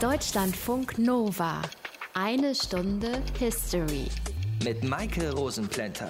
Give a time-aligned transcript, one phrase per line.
[0.00, 1.62] Deutschlandfunk Nova.
[2.14, 4.08] Eine Stunde History.
[4.64, 6.08] Mit Maike Rosenplanter.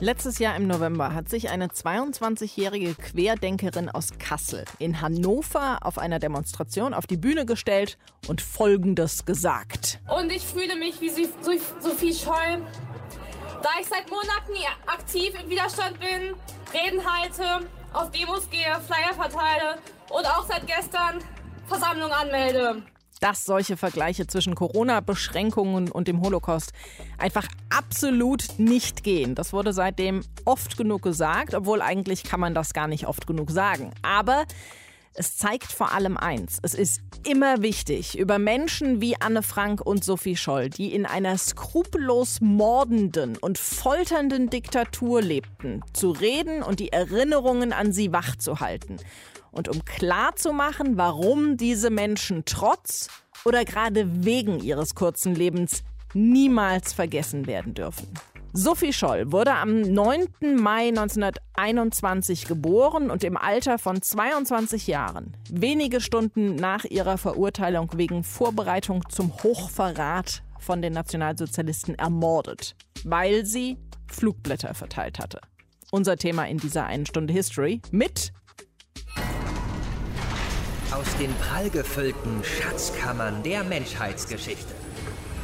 [0.00, 6.18] Letztes Jahr im November hat sich eine 22-jährige Querdenkerin aus Kassel in Hannover auf einer
[6.18, 7.96] Demonstration auf die Bühne gestellt
[8.26, 10.00] und Folgendes gesagt.
[10.08, 12.60] Und ich fühle mich wie Sophie Scholl,
[13.62, 14.52] da ich seit Monaten
[14.86, 16.34] aktiv im Widerstand bin,
[16.74, 19.78] Reden halte, auf Demos gehe, Flyer verteile
[20.10, 21.20] und auch seit gestern
[21.68, 22.82] Versammlung anmelde
[23.20, 26.72] dass solche Vergleiche zwischen Corona-Beschränkungen und dem Holocaust
[27.18, 29.34] einfach absolut nicht gehen.
[29.34, 33.50] Das wurde seitdem oft genug gesagt, obwohl eigentlich kann man das gar nicht oft genug
[33.50, 33.92] sagen.
[34.02, 34.44] Aber
[35.18, 36.58] es zeigt vor allem eins.
[36.62, 41.38] Es ist immer wichtig, über Menschen wie Anne Frank und Sophie Scholl, die in einer
[41.38, 48.98] skrupellos mordenden und folternden Diktatur lebten, zu reden und die Erinnerungen an sie wachzuhalten
[49.56, 53.08] und um klarzumachen, warum diese Menschen trotz
[53.44, 55.82] oder gerade wegen ihres kurzen Lebens
[56.14, 58.06] niemals vergessen werden dürfen.
[58.52, 60.28] Sophie Scholl wurde am 9.
[60.56, 68.24] Mai 1921 geboren und im Alter von 22 Jahren, wenige Stunden nach ihrer Verurteilung wegen
[68.24, 73.76] Vorbereitung zum Hochverrat von den Nationalsozialisten ermordet, weil sie
[74.06, 75.40] Flugblätter verteilt hatte.
[75.90, 78.32] Unser Thema in dieser einen Stunde History mit
[80.96, 84.72] aus den prallgefüllten Schatzkammern der Menschheitsgeschichte.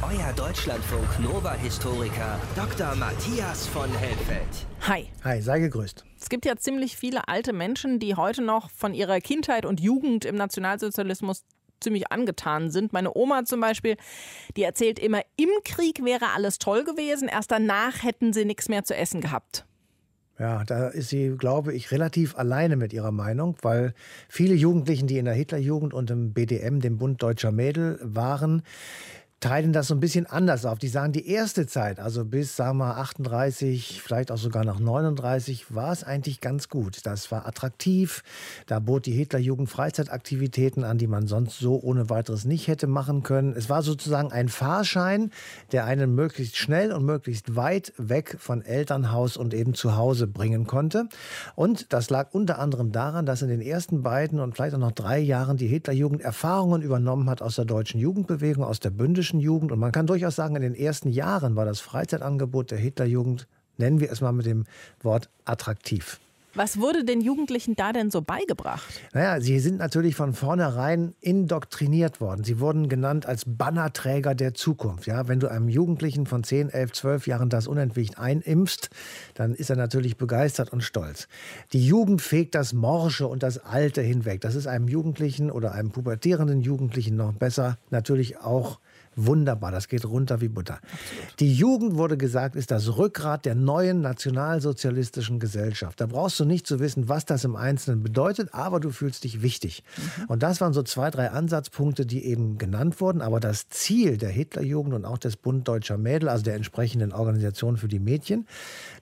[0.01, 2.95] Euer Deutschlandfunk Nova-Historiker Dr.
[2.95, 4.47] Matthias von Helfeld.
[4.87, 5.11] Hi.
[5.23, 6.05] Hi, sei gegrüßt.
[6.19, 10.25] Es gibt ja ziemlich viele alte Menschen, die heute noch von ihrer Kindheit und Jugend
[10.25, 11.43] im Nationalsozialismus
[11.81, 12.91] ziemlich angetan sind.
[12.91, 13.97] Meine Oma zum Beispiel,
[14.57, 18.85] die erzählt immer, im Krieg wäre alles toll gewesen, erst danach hätten sie nichts mehr
[18.85, 19.67] zu essen gehabt.
[20.39, 23.93] Ja, da ist sie, glaube ich, relativ alleine mit ihrer Meinung, weil
[24.27, 28.63] viele Jugendlichen, die in der Hitlerjugend und im BDM, dem Bund Deutscher Mädel, waren,
[29.43, 30.79] teilen das so ein bisschen anders auf.
[30.79, 35.75] Die sagen, die erste Zeit, also bis, sagen wir, 38, vielleicht auch sogar nach 39,
[35.75, 37.05] war es eigentlich ganz gut.
[37.05, 38.23] Das war attraktiv.
[38.67, 43.23] Da bot die Hitlerjugend Freizeitaktivitäten an, die man sonst so ohne weiteres nicht hätte machen
[43.23, 43.53] können.
[43.53, 45.29] Es war sozusagen ein Fahrschein,
[45.73, 50.67] der einen möglichst schnell und möglichst weit weg von Elternhaus und eben zu Hause bringen
[50.67, 51.09] konnte.
[51.55, 54.93] Und das lag unter anderem daran, dass in den ersten beiden und vielleicht auch noch
[54.93, 59.39] drei Jahren die Hitlerjugend Erfahrungen übernommen hat aus der deutschen Jugendbewegung, aus der bündischen deutschen
[59.39, 59.71] Jugend.
[59.71, 63.99] Und man kann durchaus sagen, in den ersten Jahren war das Freizeitangebot der Hitlerjugend, nennen
[63.99, 64.65] wir es mal mit dem
[65.01, 66.19] Wort attraktiv.
[66.55, 69.01] Was wurde den Jugendlichen da denn so beigebracht?
[69.11, 72.43] Naja, sie sind natürlich von vornherein indoktriniert worden.
[72.43, 75.07] Sie wurden genannt als Bannerträger der Zukunft.
[75.07, 78.91] Ja, wenn du einem Jugendlichen von 10, 11, 12 Jahren das unentwegt einimpfst,
[79.33, 81.27] dann ist er natürlich begeistert und stolz.
[81.71, 84.41] Die Jugend fegt das Morsche und das Alte hinweg.
[84.41, 88.77] Das ist einem Jugendlichen oder einem pubertierenden Jugendlichen noch besser natürlich auch
[89.15, 90.75] Wunderbar, das geht runter wie Butter.
[90.75, 91.39] Absolut.
[91.39, 96.01] Die Jugend, wurde gesagt, ist das Rückgrat der neuen nationalsozialistischen Gesellschaft.
[96.01, 99.41] Da brauchst du nicht zu wissen, was das im Einzelnen bedeutet, aber du fühlst dich
[99.41, 99.83] wichtig.
[99.95, 100.25] Mhm.
[100.25, 103.21] Und das waren so zwei, drei Ansatzpunkte, die eben genannt wurden.
[103.21, 107.77] Aber das Ziel der Hitlerjugend und auch des Bund Deutscher Mädel, also der entsprechenden Organisation
[107.77, 108.47] für die Mädchen,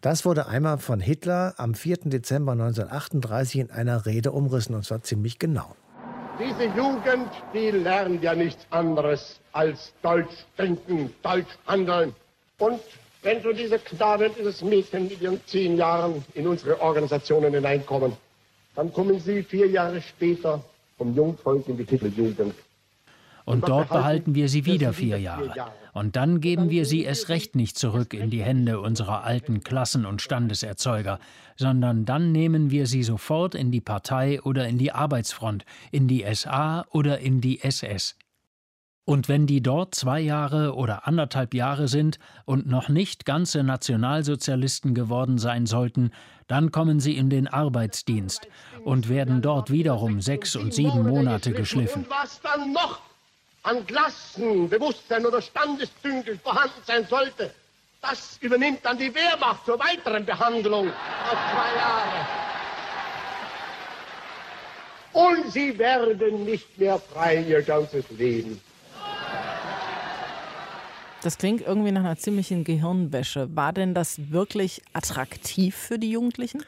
[0.01, 1.97] das wurde einmal von Hitler am 4.
[2.05, 5.75] Dezember 1938 in einer Rede umrissen und zwar ziemlich genau.
[6.43, 12.15] Diese Jugend, die lernt ja nichts anderes als Deutsch denken, Deutsch handeln.
[12.57, 12.79] Und
[13.21, 18.13] wenn so diese Knaben, dieses Mädchen mit ihren zehn Jahren in unsere Organisationen hineinkommen,
[18.75, 20.63] dann kommen sie vier Jahre später
[20.97, 22.55] vom Jungvolk in die Titeljugend.
[23.45, 25.53] Und dort behalten wir sie wieder vier Jahre.
[25.93, 30.05] Und dann geben wir sie erst recht nicht zurück in die Hände unserer alten Klassen-
[30.05, 31.19] und Standeserzeuger,
[31.57, 36.25] sondern dann nehmen wir sie sofort in die Partei oder in die Arbeitsfront, in die
[36.33, 38.15] SA oder in die SS.
[39.03, 44.93] Und wenn die dort zwei Jahre oder anderthalb Jahre sind und noch nicht ganze Nationalsozialisten
[44.93, 46.11] geworden sein sollten,
[46.47, 48.47] dann kommen sie in den Arbeitsdienst
[48.85, 52.05] und werden dort wiederum sechs und sieben Monate geschliffen.
[52.09, 53.01] Was dann noch
[53.63, 57.53] an Klassen, Bewusstsein oder Standesdünkel vorhanden sein sollte,
[58.01, 62.27] das übernimmt dann die Wehrmacht zur weiteren Behandlung auf zwei Jahre.
[65.13, 68.59] Und sie werden nicht mehr frei ihr ganzes Leben.
[71.23, 73.55] Das klingt irgendwie nach einer ziemlichen Gehirnwäsche.
[73.55, 76.63] War denn das wirklich attraktiv für die Jugendlichen?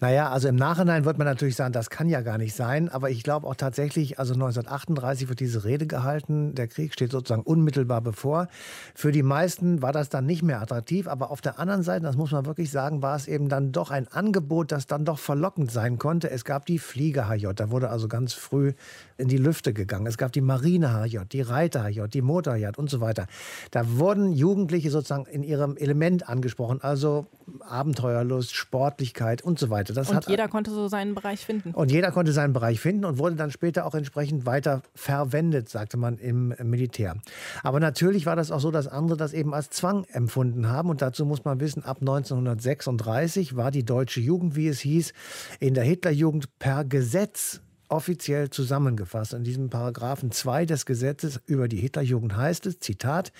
[0.00, 2.88] Naja, also im Nachhinein wird man natürlich sagen, das kann ja gar nicht sein.
[2.88, 6.56] Aber ich glaube auch tatsächlich, also 1938 wird diese Rede gehalten.
[6.56, 8.48] Der Krieg steht sozusagen unmittelbar bevor.
[8.92, 11.06] Für die meisten war das dann nicht mehr attraktiv.
[11.06, 13.92] Aber auf der anderen Seite, das muss man wirklich sagen, war es eben dann doch
[13.92, 16.28] ein Angebot, das dann doch verlockend sein konnte.
[16.28, 17.52] Es gab die Flieger-HJ.
[17.54, 18.72] Da wurde also ganz früh
[19.16, 20.06] in die Lüfte gegangen.
[20.06, 23.28] Es gab die Marine-HJ, die Reiter-HJ, die Motor-HJ und so weiter.
[23.70, 27.26] Da wurden Jugendliche sozusagen in ihrem Element angesprochen, also
[27.60, 29.92] Abenteuerlust, Sportlichkeit und so weiter.
[29.92, 31.72] Das und jeder konnte so seinen Bereich finden.
[31.72, 35.96] Und jeder konnte seinen Bereich finden und wurde dann später auch entsprechend weiter verwendet, sagte
[35.96, 37.16] man im Militär.
[37.62, 40.90] Aber natürlich war das auch so, dass andere das eben als Zwang empfunden haben.
[40.90, 45.12] Und dazu muss man wissen, ab 1936 war die deutsche Jugend, wie es hieß,
[45.60, 47.60] in der Hitlerjugend per Gesetz
[47.92, 49.34] offiziell zusammengefasst.
[49.34, 53.32] In diesem Paragraphen 2 des Gesetzes über die Hitlerjugend heißt es, Zitat,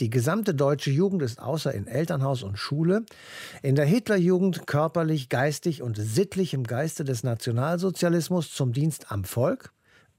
[0.00, 3.06] die gesamte deutsche Jugend ist außer in Elternhaus und Schule
[3.62, 9.72] in der Hitlerjugend körperlich, geistig und sittlich im Geiste des Nationalsozialismus zum Dienst am Volk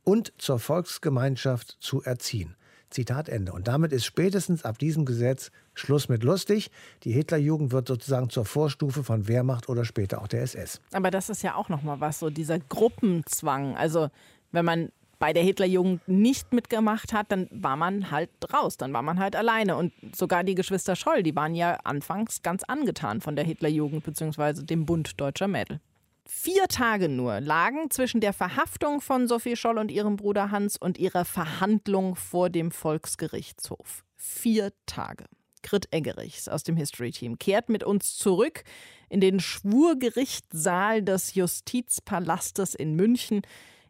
[0.04, 2.56] und zur Volksgemeinschaft zu erziehen.
[2.90, 3.52] Zitat Ende.
[3.52, 6.72] Und damit ist spätestens ab diesem Gesetz Schluss mit lustig.
[7.04, 10.82] Die Hitlerjugend wird sozusagen zur Vorstufe von Wehrmacht oder später auch der SS.
[10.92, 13.76] Aber das ist ja auch noch mal was, so dieser Gruppenzwang.
[13.76, 14.10] Also
[14.52, 19.02] wenn man bei der Hitlerjugend nicht mitgemacht hat, dann war man halt raus, dann war
[19.02, 19.76] man halt alleine.
[19.76, 24.64] Und sogar die Geschwister Scholl, die waren ja anfangs ganz angetan von der Hitlerjugend bzw.
[24.64, 25.80] dem Bund deutscher Mädel.
[26.26, 30.98] Vier Tage nur lagen zwischen der Verhaftung von Sophie Scholl und ihrem Bruder Hans und
[30.98, 34.04] ihrer Verhandlung vor dem Volksgerichtshof.
[34.18, 35.26] Vier Tage.
[35.64, 38.64] Grit Eggerichs aus dem History Team kehrt mit uns zurück
[39.10, 43.42] in den Schwurgerichtssaal des Justizpalastes in München,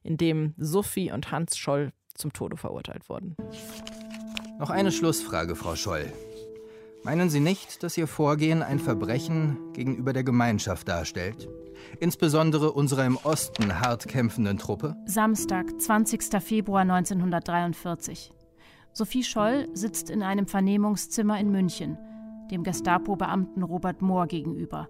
[0.03, 3.35] in dem Sophie und Hans Scholl zum Tode verurteilt wurden.
[4.59, 6.11] Noch eine Schlussfrage, Frau Scholl.
[7.03, 11.47] Meinen Sie nicht, dass Ihr Vorgehen ein Verbrechen gegenüber der Gemeinschaft darstellt?
[11.99, 14.95] insbesondere unserer im Osten hart kämpfenden Truppe?
[15.05, 16.41] Samstag, 20.
[16.41, 18.31] Februar 1943.
[18.93, 21.97] Sophie Scholl sitzt in einem Vernehmungszimmer in München,
[22.51, 24.89] dem Gestapo-Beamten Robert Mohr gegenüber.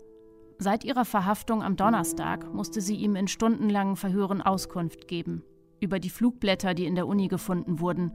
[0.60, 5.44] Seit ihrer Verhaftung am Donnerstag musste sie ihm in stundenlangen Verhören Auskunft geben.
[5.80, 8.14] Über die Flugblätter, die in der Uni gefunden wurden,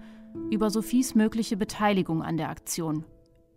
[0.51, 3.05] über Sophies mögliche Beteiligung an der Aktion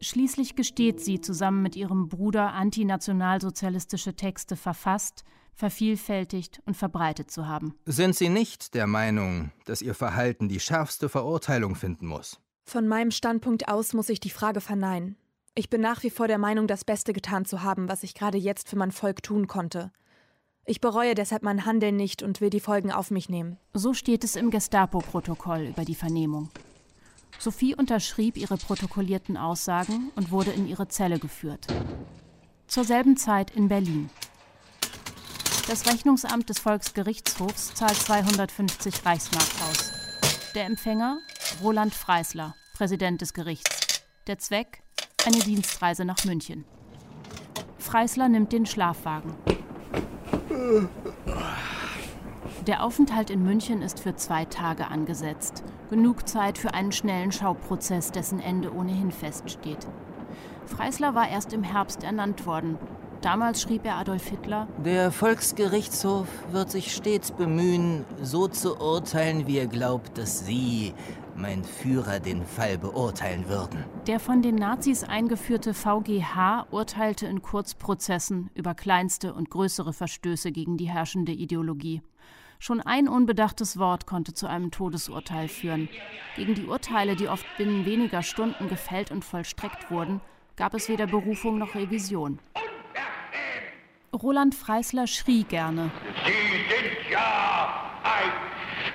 [0.02, 5.24] Schließlich gesteht sie, zusammen mit ihrem Bruder antinationalsozialistische Texte verfasst,
[5.56, 7.76] vervielfältigt und verbreitet zu haben.
[7.86, 12.40] Sind Sie nicht der Meinung, dass Ihr Verhalten die schärfste Verurteilung finden muss?
[12.66, 15.18] Von meinem Standpunkt aus muss ich die Frage verneinen.
[15.56, 18.38] Ich bin nach wie vor der Meinung, das Beste getan zu haben, was ich gerade
[18.38, 19.92] jetzt für mein Volk tun konnte.
[20.66, 23.58] Ich bereue deshalb mein Handeln nicht und will die Folgen auf mich nehmen.
[23.74, 26.50] So steht es im Gestapo-Protokoll über die Vernehmung.
[27.38, 31.68] Sophie unterschrieb ihre protokollierten Aussagen und wurde in ihre Zelle geführt.
[32.68, 34.10] Zur selben Zeit in Berlin.
[35.68, 39.92] Das Rechnungsamt des Volksgerichtshofs zahlt 250 Reichsmark aus.
[40.54, 41.18] Der Empfänger
[41.64, 44.04] Roland Freisler, Präsident des Gerichts.
[44.28, 44.84] Der Zweck
[45.26, 46.66] eine Dienstreise nach München.
[47.80, 49.34] Freisler nimmt den Schlafwagen.
[52.68, 55.64] Der Aufenthalt in München ist für zwei Tage angesetzt.
[55.90, 59.88] Genug Zeit für einen schnellen Schauprozess, dessen Ende ohnehin feststeht.
[60.68, 62.78] Freisler war erst im Herbst ernannt worden.
[63.26, 69.58] Damals schrieb er Adolf Hitler: Der Volksgerichtshof wird sich stets bemühen, so zu urteilen, wie
[69.58, 70.94] er glaubt, dass Sie,
[71.36, 73.84] mein Führer, den Fall beurteilen würden.
[74.06, 80.78] Der von den Nazis eingeführte VGH urteilte in Kurzprozessen über kleinste und größere Verstöße gegen
[80.78, 82.04] die herrschende Ideologie.
[82.60, 85.90] Schon ein unbedachtes Wort konnte zu einem Todesurteil führen.
[86.36, 90.22] Gegen die Urteile, die oft binnen weniger Stunden gefällt und vollstreckt wurden,
[90.56, 92.38] gab es weder Berufung noch Revision.
[94.16, 95.92] Roland Freisler schrie gerne.
[96.26, 98.32] Sie sind ja ein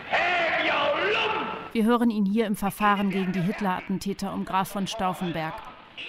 [0.08, 1.46] Häviolum!
[1.72, 5.54] Wir hören ihn hier im Verfahren gegen die Hitler-Attentäter um Graf von Stauffenberg.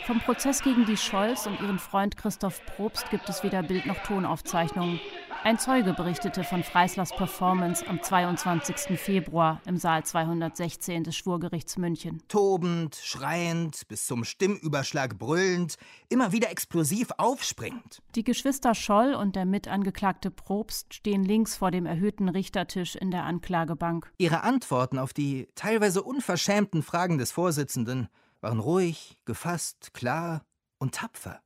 [0.06, 4.02] Vom Prozess gegen die Scholz und ihren Freund Christoph Probst gibt es weder Bild noch
[4.04, 5.00] Tonaufzeichnungen.
[5.44, 9.00] Ein Zeuge berichtete von Freislers Performance am 22.
[9.00, 12.22] Februar im Saal 216 des Schwurgerichts München.
[12.28, 15.78] Tobend, schreiend, bis zum Stimmüberschlag brüllend,
[16.10, 18.04] immer wieder explosiv aufspringend.
[18.14, 23.24] Die Geschwister Scholl und der Mitangeklagte Probst stehen links vor dem erhöhten Richtertisch in der
[23.24, 24.14] Anklagebank.
[24.20, 28.10] Ihre Antworten auf die teilweise unverschämten Fragen des Vorsitzenden
[28.42, 30.46] waren ruhig, gefasst, klar
[30.78, 31.42] und tapfer.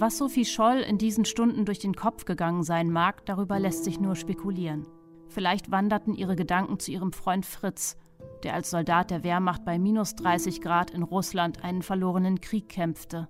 [0.00, 4.00] Was Sophie Scholl in diesen Stunden durch den Kopf gegangen sein mag, darüber lässt sich
[4.00, 4.86] nur spekulieren.
[5.28, 7.96] Vielleicht wanderten ihre Gedanken zu ihrem Freund Fritz
[8.42, 13.28] der als Soldat der Wehrmacht bei minus 30 Grad in Russland einen verlorenen Krieg kämpfte.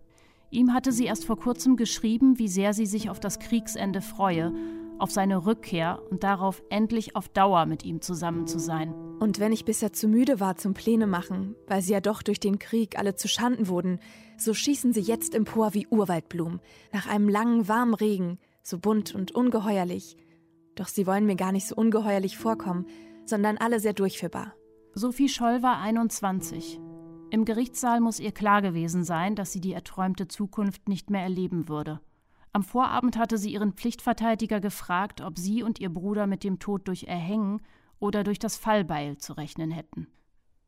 [0.50, 4.52] Ihm hatte sie erst vor kurzem geschrieben, wie sehr sie sich auf das Kriegsende freue,
[5.00, 8.94] auf seine Rückkehr und darauf, endlich auf Dauer mit ihm zusammen zu sein.
[9.18, 12.40] Und wenn ich bisher zu müde war zum Pläne machen, weil sie ja doch durch
[12.40, 14.00] den Krieg alle zu Schanden wurden,
[14.36, 16.60] so schießen sie jetzt empor wie Urwaldblumen,
[16.92, 20.16] nach einem langen, warmen Regen, so bunt und ungeheuerlich.
[20.74, 22.86] Doch sie wollen mir gar nicht so ungeheuerlich vorkommen,
[23.26, 24.54] sondern alle sehr durchführbar.
[24.94, 26.80] Sophie Scholl war 21.
[27.30, 31.68] Im Gerichtssaal muss ihr klar gewesen sein, dass sie die erträumte Zukunft nicht mehr erleben
[31.68, 32.00] würde.
[32.52, 36.88] Am Vorabend hatte sie ihren Pflichtverteidiger gefragt, ob sie und ihr Bruder mit dem Tod
[36.88, 37.62] durch Erhängen
[38.00, 40.08] oder durch das Fallbeil zu rechnen hätten.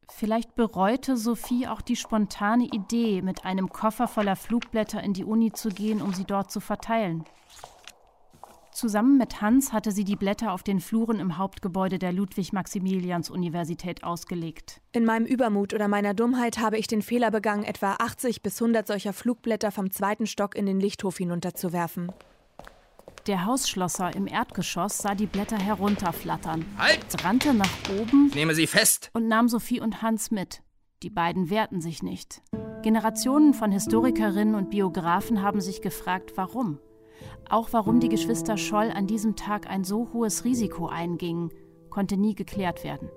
[0.09, 5.53] Vielleicht bereute Sophie auch die spontane Idee, mit einem Koffer voller Flugblätter in die Uni
[5.53, 7.25] zu gehen, um sie dort zu verteilen.
[8.73, 14.81] Zusammen mit Hans hatte sie die Blätter auf den Fluren im Hauptgebäude der Ludwig-Maximilians-Universität ausgelegt.
[14.93, 18.87] In meinem Übermut oder meiner Dummheit habe ich den Fehler begangen, etwa 80 bis 100
[18.87, 22.13] solcher Flugblätter vom zweiten Stock in den Lichthof hinunterzuwerfen.
[23.27, 27.23] Der Hausschlosser im Erdgeschoss sah die Blätter herunterflattern, Halt!
[27.23, 29.11] rannte nach oben Ich nehme Sie fest!
[29.13, 30.63] und nahm Sophie und Hans mit.
[31.03, 32.41] Die beiden wehrten sich nicht.
[32.83, 36.79] Generationen von Historikerinnen und Biografen haben sich gefragt, warum.
[37.49, 41.51] Auch warum die Geschwister Scholl an diesem Tag ein so hohes Risiko eingingen,
[41.91, 43.11] konnte nie geklärt werden.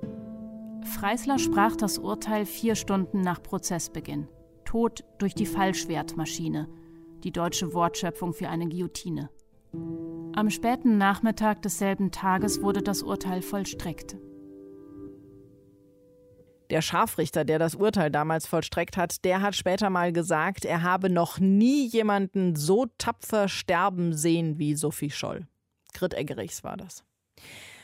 [0.84, 4.28] Freisler sprach das Urteil vier Stunden nach Prozessbeginn.
[4.66, 6.68] Tod durch die Fallschwertmaschine,
[7.24, 9.30] die deutsche Wortschöpfung für eine Guillotine.
[10.36, 14.18] Am späten Nachmittag desselben Tages wurde das Urteil vollstreckt.
[16.76, 21.10] Der Scharfrichter, der das Urteil damals vollstreckt hat, der hat später mal gesagt, er habe
[21.10, 25.48] noch nie jemanden so tapfer sterben sehen wie Sophie Scholl.
[25.94, 27.06] Grit Eggerichs war das.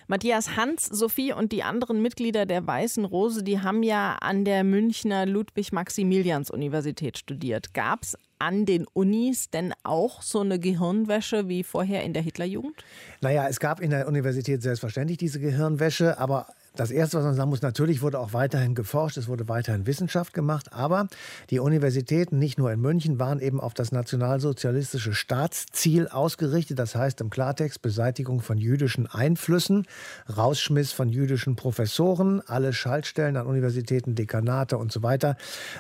[0.08, 4.66] Matthias Hans, Sophie und die anderen Mitglieder der Weißen Rose, die haben ja an der
[4.66, 7.74] Münchner Ludwig-Maximilians-Universität studiert.
[7.74, 12.84] Gab es an den Unis denn auch so eine Gehirnwäsche wie vorher in der Hitlerjugend?
[13.22, 17.50] Naja, es gab in der Universität selbstverständlich diese Gehirnwäsche, aber das Erste, was man sagen
[17.50, 21.08] muss, natürlich wurde auch weiterhin geforscht, es wurde weiterhin Wissenschaft gemacht, aber
[21.50, 26.80] die Universitäten, nicht nur in München, waren eben auf das nationalsozialistische Staatsziel ausgerichtet.
[26.80, 29.86] Das heißt im Klartext Beseitigung von jüdischen Einflüssen,
[30.36, 35.36] Rausschmiss von jüdischen Professoren, alle Schaltstellen an Universitäten, Dekanate und so weiter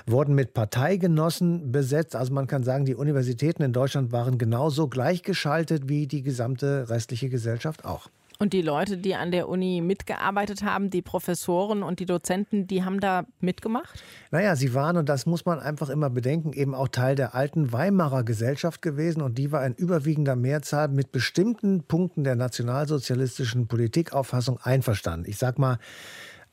[0.06, 2.18] wurden mit Parteigenossen besetzt.
[2.18, 7.30] Also man kann sagen, die Universitäten in Deutschland waren genauso gleichgeschaltet wie die gesamte restliche
[7.30, 8.10] Gesellschaft auch.
[8.42, 12.84] Und die Leute, die an der Uni mitgearbeitet haben, die Professoren und die Dozenten, die
[12.84, 14.04] haben da mitgemacht?
[14.32, 17.72] Naja, sie waren, und das muss man einfach immer bedenken, eben auch Teil der alten
[17.72, 19.22] Weimarer Gesellschaft gewesen.
[19.22, 25.30] Und die war in überwiegender Mehrzahl mit bestimmten Punkten der nationalsozialistischen Politikauffassung einverstanden.
[25.30, 25.78] Ich sag mal,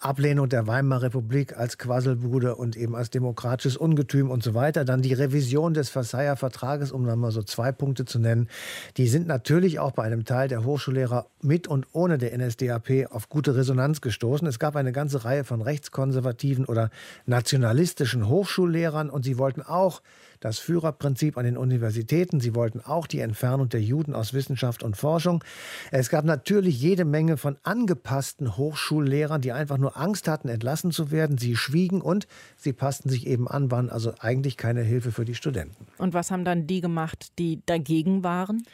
[0.01, 4.85] Ablehnung der Weimarer Republik als Quasselbude und eben als demokratisches Ungetüm und so weiter.
[4.85, 8.49] Dann die Revision des Versailler Vertrages, um dann mal so zwei Punkte zu nennen.
[8.97, 13.29] Die sind natürlich auch bei einem Teil der Hochschullehrer mit und ohne der NSDAP auf
[13.29, 14.47] gute Resonanz gestoßen.
[14.47, 16.91] Es gab eine ganze Reihe von rechtskonservativen oder
[17.27, 20.01] nationalistischen Hochschullehrern und sie wollten auch
[20.41, 22.41] das Führerprinzip an den Universitäten.
[22.41, 25.43] Sie wollten auch die Entfernung der Juden aus Wissenschaft und Forschung.
[25.91, 31.11] Es gab natürlich jede Menge von angepassten Hochschullehrern, die einfach nur Angst hatten, entlassen zu
[31.11, 31.39] werden.
[31.39, 32.27] Sie schwiegen und
[32.57, 35.87] sie passten sich eben an, waren also eigentlich keine Hilfe für die Studenten.
[35.99, 38.65] Und was haben dann die gemacht, die dagegen waren?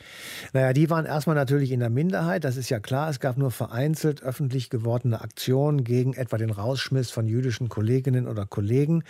[0.52, 3.08] Naja, die waren erstmal natürlich in der Minderheit, das ist ja klar.
[3.08, 8.46] Es gab nur vereinzelt öffentlich gewordene Aktionen gegen etwa den Rausschmiss von jüdischen Kolleginnen oder
[8.46, 9.04] Kollegen,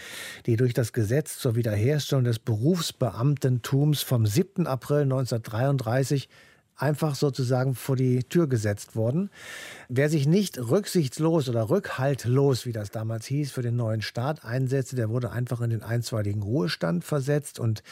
[0.46, 4.66] die durch das Gesetz zur Wiederherstellung des Berufsbeamtentums vom 7.
[4.66, 6.28] April 1933
[6.76, 9.30] einfach sozusagen vor die Tür gesetzt wurden.
[9.88, 14.96] Wer sich nicht rücksichtslos oder rückhaltlos, wie das damals hieß, für den neuen Staat einsetzte,
[14.96, 17.60] der wurde einfach in den einstweiligen Ruhestand versetzt.
[17.60, 17.82] Und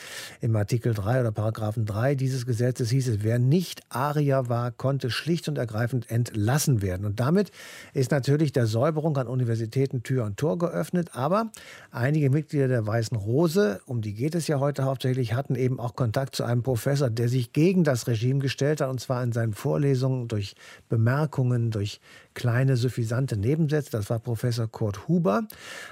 [0.40, 5.10] im Artikel 3 oder Paragraphen 3 dieses Gesetzes hieß es, wer nicht Arier war, konnte
[5.10, 7.06] schlicht und ergreifend entlassen werden.
[7.06, 7.52] Und damit
[7.94, 11.10] ist natürlich der Säuberung an Universitäten Tür und Tor geöffnet.
[11.14, 11.52] Aber
[11.90, 15.94] einige Mitglieder der Weißen Rose, um die geht es ja heute hauptsächlich, hatten eben auch
[15.94, 19.52] Kontakt zu einem Professor, der sich gegen das Regime gestellt hat, und zwar in seinen
[19.52, 20.54] Vorlesungen durch
[20.88, 22.00] Bemerkungen, durch
[22.34, 23.90] kleine suffisante Nebensätze.
[23.90, 25.46] Das war Professor Kurt Huber.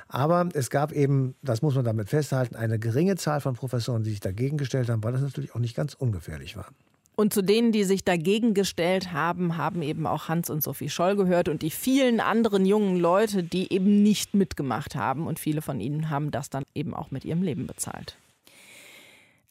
[0.08, 4.10] Aber es gab eben, das muss man damit festhalten, eine geringe Zahl von Professoren, die
[4.10, 6.66] sich dagegen gestellt haben, weil das natürlich auch nicht ganz ungefährlich war.
[7.20, 11.16] Und zu denen, die sich dagegen gestellt haben, haben eben auch Hans und Sophie Scholl
[11.16, 15.26] gehört und die vielen anderen jungen Leute, die eben nicht mitgemacht haben.
[15.26, 18.16] Und viele von ihnen haben das dann eben auch mit ihrem Leben bezahlt.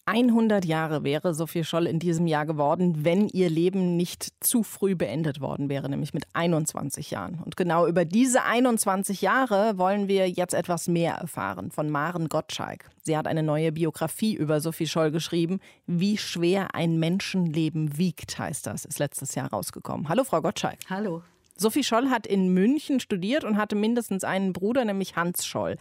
[0.09, 4.95] 100 Jahre wäre Sophie Scholl in diesem Jahr geworden, wenn ihr Leben nicht zu früh
[4.95, 7.39] beendet worden wäre, nämlich mit 21 Jahren.
[7.45, 12.89] Und genau über diese 21 Jahre wollen wir jetzt etwas mehr erfahren von Maren Gottschalk.
[13.03, 15.59] Sie hat eine neue Biografie über Sophie Scholl geschrieben.
[15.85, 20.09] Wie schwer ein Menschenleben wiegt, heißt das, ist letztes Jahr rausgekommen.
[20.09, 20.79] Hallo, Frau Gottschalk.
[20.89, 21.21] Hallo.
[21.59, 25.75] Sophie Scholl hat in München studiert und hatte mindestens einen Bruder, nämlich Hans Scholl.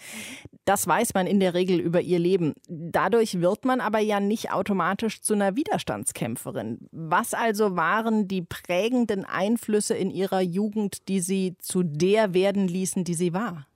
[0.64, 2.54] Das weiß man in der Regel über ihr Leben.
[2.68, 6.88] Dadurch wird man aber ja nicht automatisch zu einer Widerstandskämpferin.
[6.90, 13.04] Was also waren die prägenden Einflüsse in ihrer Jugend, die sie zu der werden ließen,
[13.04, 13.66] die sie war?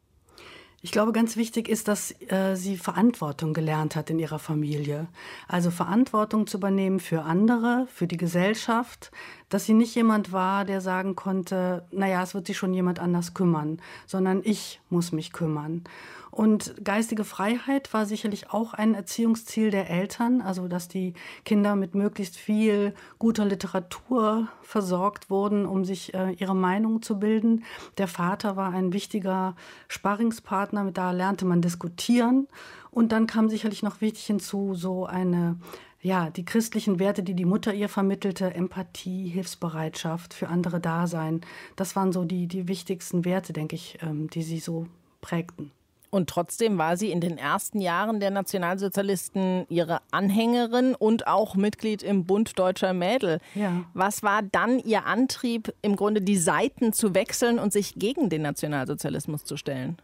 [0.84, 5.06] Ich glaube, ganz wichtig ist, dass äh, sie Verantwortung gelernt hat in ihrer Familie.
[5.46, 9.12] Also Verantwortung zu übernehmen für andere, für die Gesellschaft,
[9.48, 13.32] dass sie nicht jemand war, der sagen konnte, naja, es wird sich schon jemand anders
[13.32, 15.84] kümmern, sondern ich muss mich kümmern.
[16.32, 21.12] Und geistige Freiheit war sicherlich auch ein Erziehungsziel der Eltern, also dass die
[21.44, 27.64] Kinder mit möglichst viel guter Literatur versorgt wurden, um sich äh, ihre Meinung zu bilden.
[27.98, 29.54] Der Vater war ein wichtiger
[29.88, 32.48] Sparringspartner, da lernte man diskutieren.
[32.90, 35.58] Und dann kam sicherlich noch wichtig hinzu, so eine
[36.00, 41.42] ja, die christlichen Werte, die die Mutter ihr vermittelte, Empathie, Hilfsbereitschaft, für andere Dasein,
[41.76, 44.86] das waren so die, die wichtigsten Werte, denke ich, ähm, die sie so
[45.20, 45.70] prägten.
[46.14, 52.02] Und trotzdem war sie in den ersten Jahren der Nationalsozialisten ihre Anhängerin und auch Mitglied
[52.02, 53.40] im Bund Deutscher Mädel.
[53.54, 53.84] Ja.
[53.94, 58.42] Was war dann ihr Antrieb, im Grunde die Seiten zu wechseln und sich gegen den
[58.42, 59.96] Nationalsozialismus zu stellen?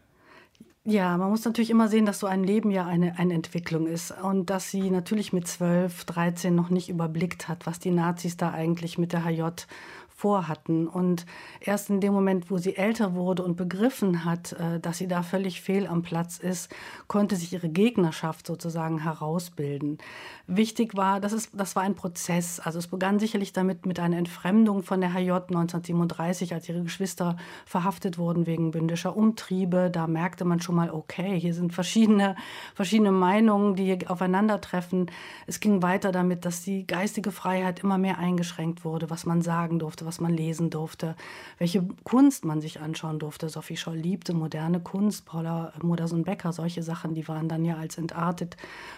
[0.83, 4.11] Ja, man muss natürlich immer sehen, dass so ein Leben ja eine, eine Entwicklung ist
[4.23, 8.51] und dass sie natürlich mit 12, 13 noch nicht überblickt hat, was die Nazis da
[8.51, 9.43] eigentlich mit der HJ
[10.19, 10.85] vorhatten.
[10.85, 11.25] Und
[11.61, 15.23] erst in dem Moment, wo sie älter wurde und begriffen hat, äh, dass sie da
[15.23, 16.69] völlig fehl am Platz ist,
[17.07, 19.97] konnte sich ihre Gegnerschaft sozusagen herausbilden.
[20.45, 22.59] Wichtig war, das, ist, das war ein Prozess.
[22.59, 27.37] Also es begann sicherlich damit mit einer Entfremdung von der HJ 1937, als ihre Geschwister
[27.65, 29.89] verhaftet wurden wegen bündischer Umtriebe.
[29.89, 32.35] Da merkte man schon mal, okay, hier sind verschiedene,
[32.75, 35.09] verschiedene Meinungen, die hier aufeinandertreffen.
[35.47, 39.79] Es ging weiter damit, dass die geistige Freiheit immer mehr eingeschränkt wurde, was man sagen
[39.79, 41.15] durfte, was man lesen durfte,
[41.59, 43.47] welche Kunst man sich anschauen durfte.
[43.47, 48.57] Sophie Scholl liebte moderne Kunst, Paula Modersohn-Becker, solche Sachen, die waren dann ja als entartet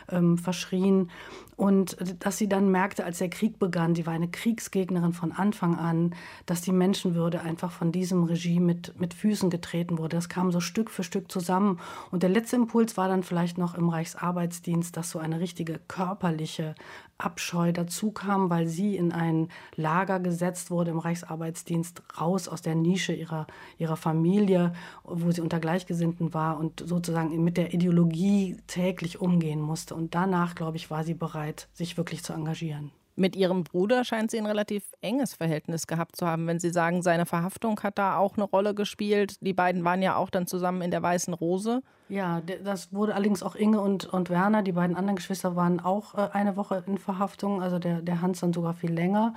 [0.10, 1.12] ähm, verschrien.
[1.58, 5.78] Und dass sie dann merkte, als der Krieg begann, sie war eine Kriegsgegnerin von Anfang
[5.78, 6.16] an,
[6.46, 10.16] dass die Menschenwürde einfach von diesem Regime mit, mit Füßen getreten wurde.
[10.16, 11.82] Das kam so Stück für Stück zusammen.
[12.10, 16.74] Und der letzte Impuls war dann vielleicht noch im Reichsarbeitsdienst, dass so eine richtige körperliche
[17.18, 22.76] Abscheu dazu kam, weil sie in ein Lager gesetzt wurde im Reichsarbeitsdienst, raus aus der
[22.76, 29.20] Nische ihrer, ihrer Familie, wo sie unter Gleichgesinnten war und sozusagen mit der Ideologie täglich
[29.20, 29.96] umgehen musste.
[29.96, 32.92] Und danach, glaube ich, war sie bereit, sich wirklich zu engagieren.
[33.16, 36.48] Mit Ihrem Bruder scheint sie ein relativ enges Verhältnis gehabt zu haben.
[36.48, 39.36] Wenn Sie sagen, seine Verhaftung hat da auch eine Rolle gespielt.
[39.42, 41.82] Die beiden waren ja auch dann zusammen in der Weißen Rose.
[42.08, 46.16] Ja, das wurde allerdings auch Inge und, und Werner, die beiden anderen Geschwister, waren auch
[46.16, 47.62] äh, eine Woche in Verhaftung.
[47.62, 49.34] Also der, der Hans dann sogar viel länger.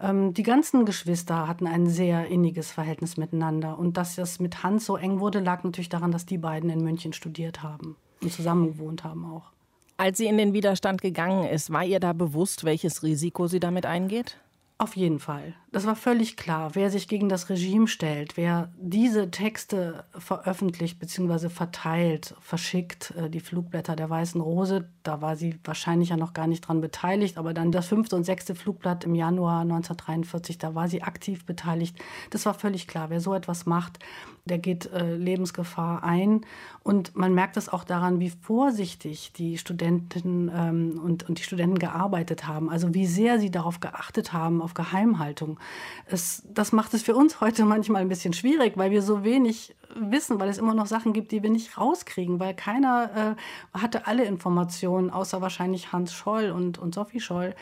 [0.00, 3.78] Ähm, die ganzen Geschwister hatten ein sehr inniges Verhältnis miteinander.
[3.78, 6.82] Und dass das mit Hans so eng wurde, lag natürlich daran, dass die beiden in
[6.82, 9.52] München studiert haben und zusammen gewohnt haben auch.
[10.00, 13.84] Als sie in den Widerstand gegangen ist, war ihr da bewusst, welches Risiko sie damit
[13.84, 14.38] eingeht?
[14.78, 15.52] Auf jeden Fall.
[15.72, 16.74] Das war völlig klar.
[16.74, 21.48] Wer sich gegen das Regime stellt, wer diese Texte veröffentlicht bzw.
[21.48, 26.48] verteilt, verschickt, äh, die Flugblätter der Weißen Rose, da war sie wahrscheinlich ja noch gar
[26.48, 30.88] nicht dran beteiligt, aber dann das fünfte und sechste Flugblatt im Januar 1943, da war
[30.88, 31.96] sie aktiv beteiligt.
[32.30, 33.08] Das war völlig klar.
[33.08, 34.00] Wer so etwas macht,
[34.44, 36.40] der geht äh, Lebensgefahr ein.
[36.82, 41.78] Und man merkt es auch daran, wie vorsichtig die Studenten ähm, und, und die Studenten
[41.78, 42.68] gearbeitet haben.
[42.68, 45.59] Also wie sehr sie darauf geachtet haben, auf Geheimhaltung.
[46.06, 49.74] Es, das macht es für uns heute manchmal ein bisschen schwierig, weil wir so wenig
[49.94, 53.36] wissen, weil es immer noch Sachen gibt, die wir nicht rauskriegen, weil keiner
[53.74, 57.54] äh, hatte alle Informationen, außer wahrscheinlich Hans Scholl und, und Sophie Scholl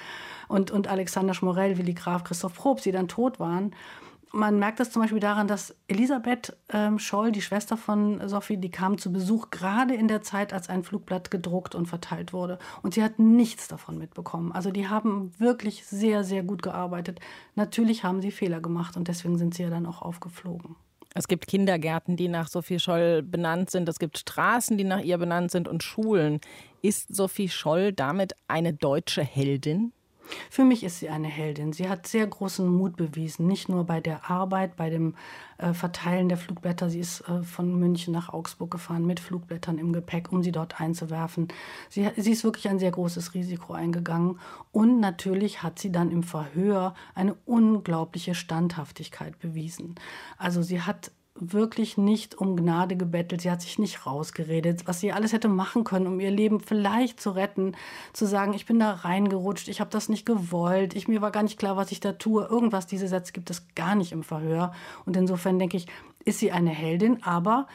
[0.48, 3.72] und, und Alexander Schmorell, Willi Graf, Christoph Probst, die dann tot waren
[4.32, 8.70] man merkt das zum Beispiel daran, dass Elisabeth ähm, Scholl, die Schwester von Sophie, die
[8.70, 12.58] kam zu Besuch gerade in der Zeit, als ein Flugblatt gedruckt und verteilt wurde.
[12.82, 14.52] Und sie hat nichts davon mitbekommen.
[14.52, 17.20] Also die haben wirklich sehr, sehr gut gearbeitet.
[17.54, 20.76] Natürlich haben sie Fehler gemacht und deswegen sind sie ja dann auch aufgeflogen.
[21.14, 23.88] Es gibt Kindergärten, die nach Sophie Scholl benannt sind.
[23.88, 26.40] Es gibt Straßen, die nach ihr benannt sind und Schulen.
[26.82, 29.92] Ist Sophie Scholl damit eine deutsche Heldin?
[30.50, 31.72] Für mich ist sie eine Heldin.
[31.72, 35.14] Sie hat sehr großen Mut bewiesen, nicht nur bei der Arbeit, bei dem
[35.58, 36.90] äh, Verteilen der Flugblätter.
[36.90, 40.80] Sie ist äh, von München nach Augsburg gefahren mit Flugblättern im Gepäck, um sie dort
[40.80, 41.48] einzuwerfen.
[41.88, 44.38] Sie, sie ist wirklich ein sehr großes Risiko eingegangen.
[44.72, 49.94] Und natürlich hat sie dann im Verhör eine unglaubliche Standhaftigkeit bewiesen.
[50.36, 53.40] Also sie hat wirklich nicht um Gnade gebettelt.
[53.40, 57.20] Sie hat sich nicht rausgeredet, was sie alles hätte machen können, um ihr Leben vielleicht
[57.20, 57.76] zu retten.
[58.12, 61.42] Zu sagen, ich bin da reingerutscht, ich habe das nicht gewollt, ich, mir war gar
[61.42, 62.44] nicht klar, was ich da tue.
[62.44, 64.72] Irgendwas, diese Sätze gibt es gar nicht im Verhör.
[65.04, 65.86] Und insofern denke ich,
[66.24, 67.66] ist sie eine Heldin, aber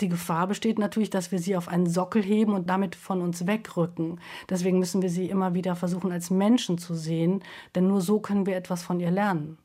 [0.00, 3.46] die Gefahr besteht natürlich, dass wir sie auf einen Sockel heben und damit von uns
[3.46, 4.20] wegrücken.
[4.48, 7.42] Deswegen müssen wir sie immer wieder versuchen, als Menschen zu sehen,
[7.74, 9.58] denn nur so können wir etwas von ihr lernen.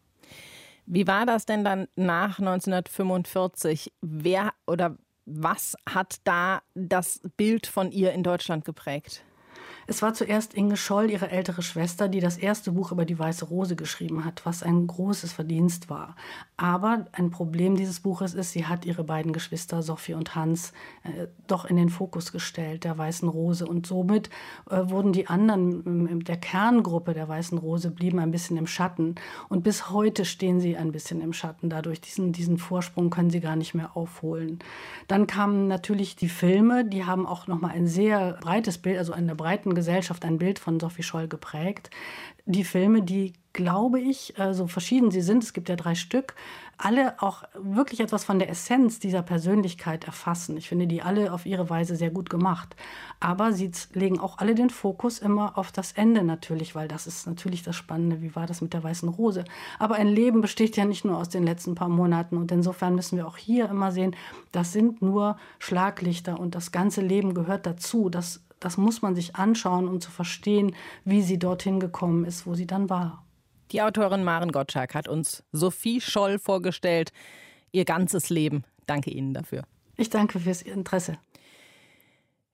[0.85, 3.93] Wie war das denn dann nach 1945?
[4.01, 9.23] Wer oder was hat da das Bild von ihr in Deutschland geprägt?
[9.87, 13.45] Es war zuerst Inge Scholl, ihre ältere Schwester, die das erste Buch über die Weiße
[13.45, 16.15] Rose geschrieben hat, was ein großes Verdienst war.
[16.57, 21.27] Aber ein Problem dieses Buches ist, sie hat ihre beiden Geschwister Sophie und Hans äh,
[21.45, 23.67] doch in den Fokus gestellt, der Weißen Rose.
[23.67, 24.29] Und somit
[24.69, 29.15] äh, wurden die anderen der Kerngruppe der Weißen Rose blieben ein bisschen im Schatten.
[29.49, 31.69] Und bis heute stehen sie ein bisschen im Schatten.
[31.69, 34.59] Dadurch diesen, diesen Vorsprung können sie gar nicht mehr aufholen.
[35.07, 39.35] Dann kamen natürlich die Filme, die haben auch nochmal ein sehr breites Bild, also eine
[39.35, 41.89] breiten Gesellschaft ein Bild von Sophie Scholl geprägt.
[42.45, 46.35] Die Filme, die, glaube ich, äh, so verschieden sie sind, es gibt ja drei Stück,
[46.77, 50.57] alle auch wirklich etwas von der Essenz dieser Persönlichkeit erfassen.
[50.57, 52.75] Ich finde die alle auf ihre Weise sehr gut gemacht.
[53.19, 57.27] Aber sie legen auch alle den Fokus immer auf das Ende natürlich, weil das ist
[57.27, 58.21] natürlich das Spannende.
[58.21, 59.45] Wie war das mit der weißen Rose?
[59.79, 62.37] Aber ein Leben besteht ja nicht nur aus den letzten paar Monaten.
[62.37, 64.15] Und insofern müssen wir auch hier immer sehen,
[64.51, 68.09] das sind nur Schlaglichter und das ganze Leben gehört dazu.
[68.09, 72.55] Das das muss man sich anschauen, um zu verstehen, wie sie dorthin gekommen ist, wo
[72.55, 73.23] sie dann war.
[73.71, 77.13] Die Autorin Maren Gottschalk hat uns Sophie Scholl vorgestellt,
[77.71, 78.63] ihr ganzes Leben.
[78.87, 79.65] Danke Ihnen dafür.
[79.97, 81.19] Ich danke fürs Interesse.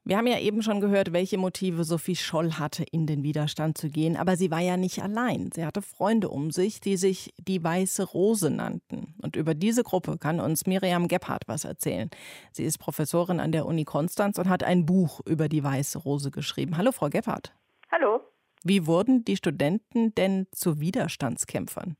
[0.03, 3.87] Wir haben ja eben schon gehört, welche Motive Sophie Scholl hatte, in den Widerstand zu
[3.87, 4.17] gehen.
[4.17, 5.51] Aber sie war ja nicht allein.
[5.53, 9.13] Sie hatte Freunde um sich, die sich die Weiße Rose nannten.
[9.21, 12.09] Und über diese Gruppe kann uns Miriam Gebhardt was erzählen.
[12.51, 16.31] Sie ist Professorin an der Uni Konstanz und hat ein Buch über die Weiße Rose
[16.31, 16.77] geschrieben.
[16.77, 17.53] Hallo, Frau Gebhardt.
[17.91, 18.21] Hallo.
[18.63, 21.95] Wie wurden die Studenten denn zu Widerstandskämpfern?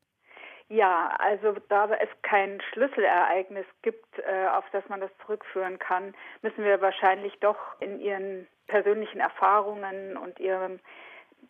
[0.72, 6.64] Ja, also da es kein Schlüsselereignis gibt, äh, auf das man das zurückführen kann, müssen
[6.64, 10.80] wir wahrscheinlich doch in ihren persönlichen Erfahrungen und ihrem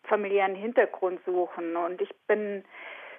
[0.02, 1.76] familiären Hintergrund suchen.
[1.76, 2.64] Und ich bin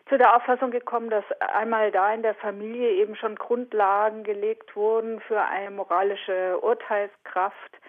[0.10, 5.22] zu der Auffassung gekommen, dass einmal da in der Familie eben schon Grundlagen gelegt wurden
[5.22, 7.80] für eine moralische Urteilskraft,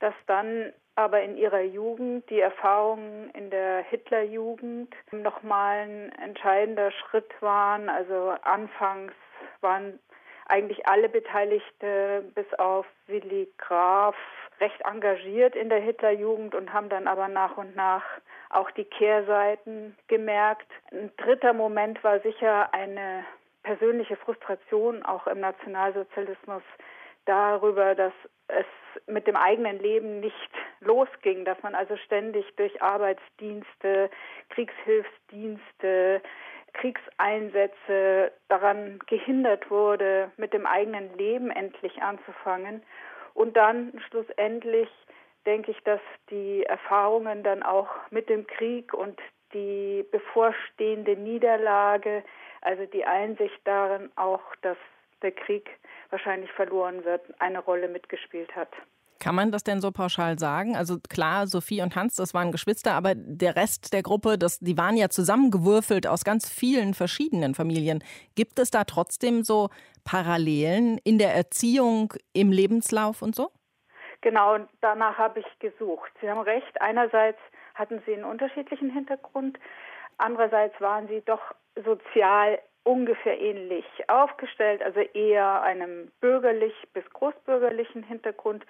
[0.00, 7.30] dass dann aber in ihrer Jugend die Erfahrungen in der Hitlerjugend nochmal ein entscheidender Schritt
[7.40, 7.88] waren.
[7.88, 9.12] Also anfangs
[9.60, 9.98] waren
[10.46, 14.16] eigentlich alle Beteiligte bis auf Willi Graf
[14.60, 18.04] recht engagiert in der Hitlerjugend und haben dann aber nach und nach
[18.50, 20.70] auch die Kehrseiten gemerkt.
[20.90, 23.24] Ein dritter Moment war sicher eine
[23.62, 26.62] persönliche Frustration auch im Nationalsozialismus
[27.24, 28.12] darüber, dass
[28.48, 28.66] es
[29.06, 30.50] mit dem eigenen Leben nicht
[30.84, 34.10] losging, dass man also ständig durch Arbeitsdienste,
[34.50, 36.22] Kriegshilfsdienste,
[36.74, 42.82] Kriegseinsätze daran gehindert wurde, mit dem eigenen Leben endlich anzufangen.
[43.34, 44.88] Und dann schlussendlich
[45.46, 49.20] denke ich, dass die Erfahrungen dann auch mit dem Krieg und
[49.52, 52.24] die bevorstehende Niederlage,
[52.62, 54.78] also die Einsicht darin auch, dass
[55.20, 55.68] der Krieg
[56.10, 58.70] wahrscheinlich verloren wird, eine Rolle mitgespielt hat.
[59.22, 60.74] Kann man das denn so pauschal sagen?
[60.76, 64.76] Also klar, Sophie und Hans, das waren Geschwister, aber der Rest der Gruppe, das, die
[64.76, 68.02] waren ja zusammengewürfelt aus ganz vielen verschiedenen Familien.
[68.34, 69.68] Gibt es da trotzdem so
[70.02, 73.52] Parallelen in der Erziehung, im Lebenslauf und so?
[74.22, 76.10] Genau, danach habe ich gesucht.
[76.20, 76.80] Sie haben recht.
[76.80, 77.38] Einerseits
[77.76, 79.56] hatten sie einen unterschiedlichen Hintergrund,
[80.18, 88.66] andererseits waren sie doch sozial ungefähr ähnlich aufgestellt, also eher einem bürgerlich bis großbürgerlichen Hintergrund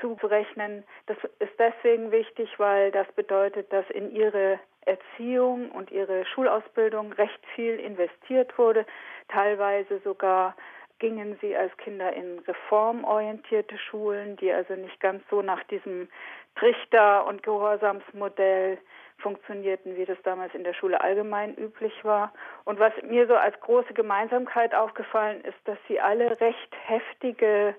[0.00, 0.84] zurechnen.
[1.06, 7.40] Das ist deswegen wichtig, weil das bedeutet, dass in ihre Erziehung und ihre Schulausbildung recht
[7.54, 8.84] viel investiert wurde.
[9.28, 10.56] Teilweise sogar
[10.98, 16.08] gingen sie als Kinder in reformorientierte Schulen, die also nicht ganz so nach diesem
[16.54, 18.78] Trichter- und Gehorsamsmodell
[19.18, 22.32] funktionierten, wie das damals in der Schule allgemein üblich war.
[22.64, 27.74] Und was mir so als große Gemeinsamkeit aufgefallen ist, dass sie alle recht heftige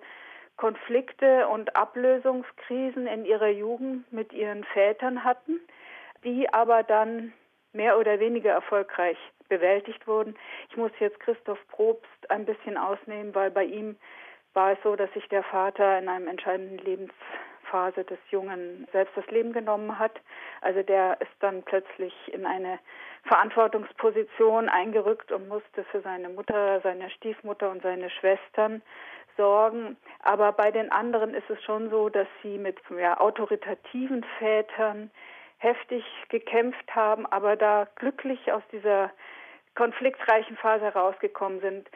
[0.57, 5.59] Konflikte und Ablösungskrisen in ihrer Jugend mit ihren Vätern hatten,
[6.23, 7.33] die aber dann
[7.73, 9.17] mehr oder weniger erfolgreich
[9.49, 10.35] bewältigt wurden.
[10.69, 13.97] Ich muss jetzt Christoph Probst ein bisschen ausnehmen, weil bei ihm
[14.53, 19.25] war es so, dass sich der Vater in einem entscheidenden Lebensphase des Jungen selbst das
[19.27, 20.21] Leben genommen hat.
[20.61, 22.79] Also der ist dann plötzlich in eine
[23.23, 28.81] Verantwortungsposition eingerückt und musste für seine Mutter, seine Stiefmutter und seine Schwestern
[29.37, 29.97] sorgen.
[30.19, 35.11] Aber bei den anderen ist es schon so, dass sie mit ja, autoritativen Vätern
[35.57, 39.11] heftig gekämpft haben, aber da glücklich aus dieser
[39.75, 41.89] konfliktreichen Phase herausgekommen sind.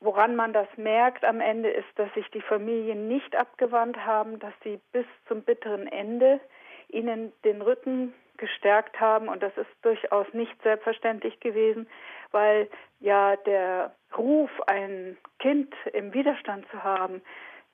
[0.00, 4.54] Woran man das merkt am Ende ist, dass sich die Familien nicht abgewandt haben, dass
[4.64, 6.40] sie bis zum bitteren Ende
[6.88, 9.28] ihnen den Rücken gestärkt haben.
[9.28, 11.86] Und das ist durchaus nicht selbstverständlich gewesen,
[12.32, 17.22] weil ja der Ruf, ein Kind im Widerstand zu haben,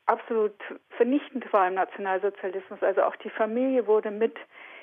[0.04, 0.54] absolut
[0.90, 2.83] vernichtend war im Nationalsozialismus.
[2.83, 4.37] Also auch die Familie wurde mit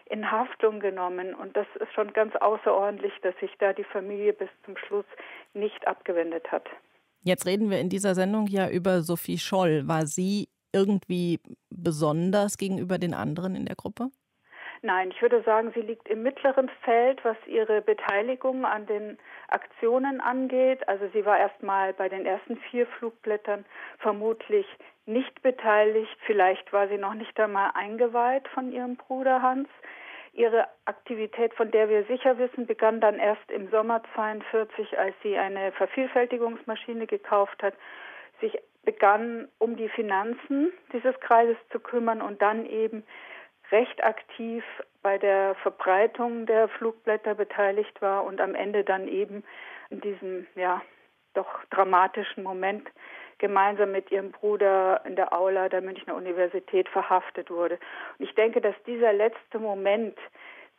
[0.07, 1.35] in Haftung genommen.
[1.35, 5.05] Und das ist schon ganz außerordentlich, dass sich da die Familie bis zum Schluss
[5.53, 6.67] nicht abgewendet hat.
[7.21, 9.87] Jetzt reden wir in dieser Sendung ja über Sophie Scholl.
[9.87, 14.09] War sie irgendwie besonders gegenüber den anderen in der Gruppe?
[14.85, 19.17] Nein, ich würde sagen, sie liegt im mittleren Feld, was ihre Beteiligung an den
[19.47, 20.87] Aktionen angeht.
[20.87, 23.65] Also sie war erstmal bei den ersten vier Flugblättern
[23.97, 24.67] vermutlich
[25.07, 26.15] nicht beteiligt.
[26.27, 29.67] Vielleicht war sie noch nicht einmal eingeweiht von ihrem Bruder Hans.
[30.33, 35.35] Ihre Aktivität, von der wir sicher wissen, begann dann erst im Sommer 42, als sie
[35.35, 37.73] eine Vervielfältigungsmaschine gekauft hat,
[38.39, 43.03] sich begann, um die Finanzen dieses Kreises zu kümmern und dann eben
[43.71, 44.63] recht aktiv
[45.01, 49.43] bei der Verbreitung der Flugblätter beteiligt war und am Ende dann eben
[49.89, 50.82] in diesem ja
[51.34, 52.89] doch dramatischen Moment
[53.38, 57.78] gemeinsam mit ihrem Bruder in der Aula der Münchner Universität verhaftet wurde.
[58.17, 60.17] Und ich denke, dass dieser letzte Moment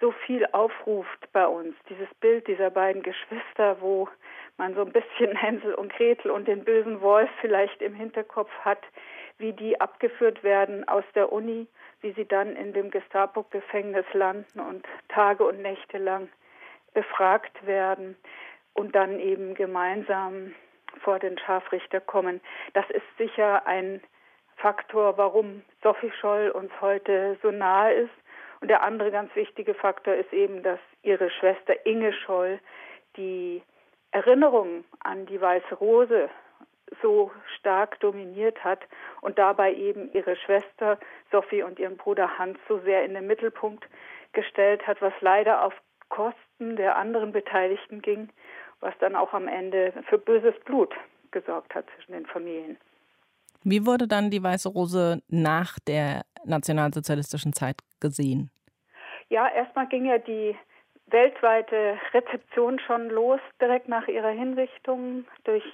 [0.00, 4.08] so viel aufruft bei uns, dieses Bild dieser beiden Geschwister, wo
[4.58, 8.82] man so ein bisschen Hänsel und Gretel und den bösen Wolf vielleicht im Hinterkopf hat,
[9.38, 11.66] wie die abgeführt werden aus der Uni
[12.00, 16.28] wie sie dann in dem Gestapo-Gefängnis landen und Tage und Nächte lang
[16.94, 18.16] befragt werden
[18.74, 20.54] und dann eben gemeinsam
[21.02, 22.40] vor den Scharfrichter kommen.
[22.74, 24.00] Das ist sicher ein
[24.56, 28.14] Faktor, warum Sophie Scholl uns heute so nahe ist.
[28.60, 32.58] Und der andere ganz wichtige Faktor ist eben, dass ihre Schwester Inge Scholl
[33.16, 33.62] die
[34.12, 36.30] Erinnerung an die Weiße Rose
[37.02, 38.80] so stark dominiert hat
[39.20, 40.98] und dabei eben ihre Schwester
[41.30, 43.84] Sophie und ihren Bruder Hans so sehr in den Mittelpunkt
[44.32, 45.74] gestellt hat, was leider auf
[46.08, 48.28] Kosten der anderen Beteiligten ging,
[48.80, 50.94] was dann auch am Ende für böses Blut
[51.32, 52.78] gesorgt hat zwischen den Familien.
[53.64, 58.50] Wie wurde dann die Weiße Rose nach der nationalsozialistischen Zeit gesehen?
[59.28, 60.56] Ja, erstmal ging ja die
[61.06, 65.64] weltweite Rezeption schon los, direkt nach ihrer Hinrichtung durch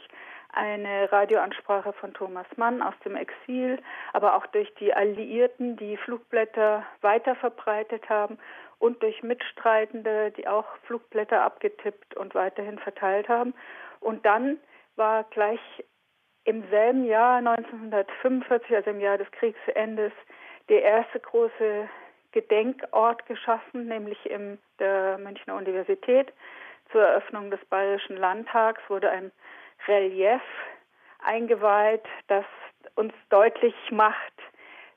[0.53, 3.79] eine Radioansprache von Thomas Mann aus dem Exil,
[4.13, 8.39] aber auch durch die Alliierten, die Flugblätter weiter verbreitet haben
[8.79, 13.55] und durch Mitstreitende, die auch Flugblätter abgetippt und weiterhin verteilt haben.
[14.01, 14.59] Und dann
[14.97, 15.61] war gleich
[16.45, 20.13] im selben Jahr 1945, also im Jahr des Kriegsendes,
[20.69, 21.89] der erste große
[22.33, 26.33] Gedenkort geschaffen, nämlich in der Münchner Universität.
[26.91, 29.31] Zur Eröffnung des Bayerischen Landtags wurde ein
[29.89, 30.43] Relief
[31.25, 32.45] eingeweiht, das
[32.95, 34.33] uns deutlich macht,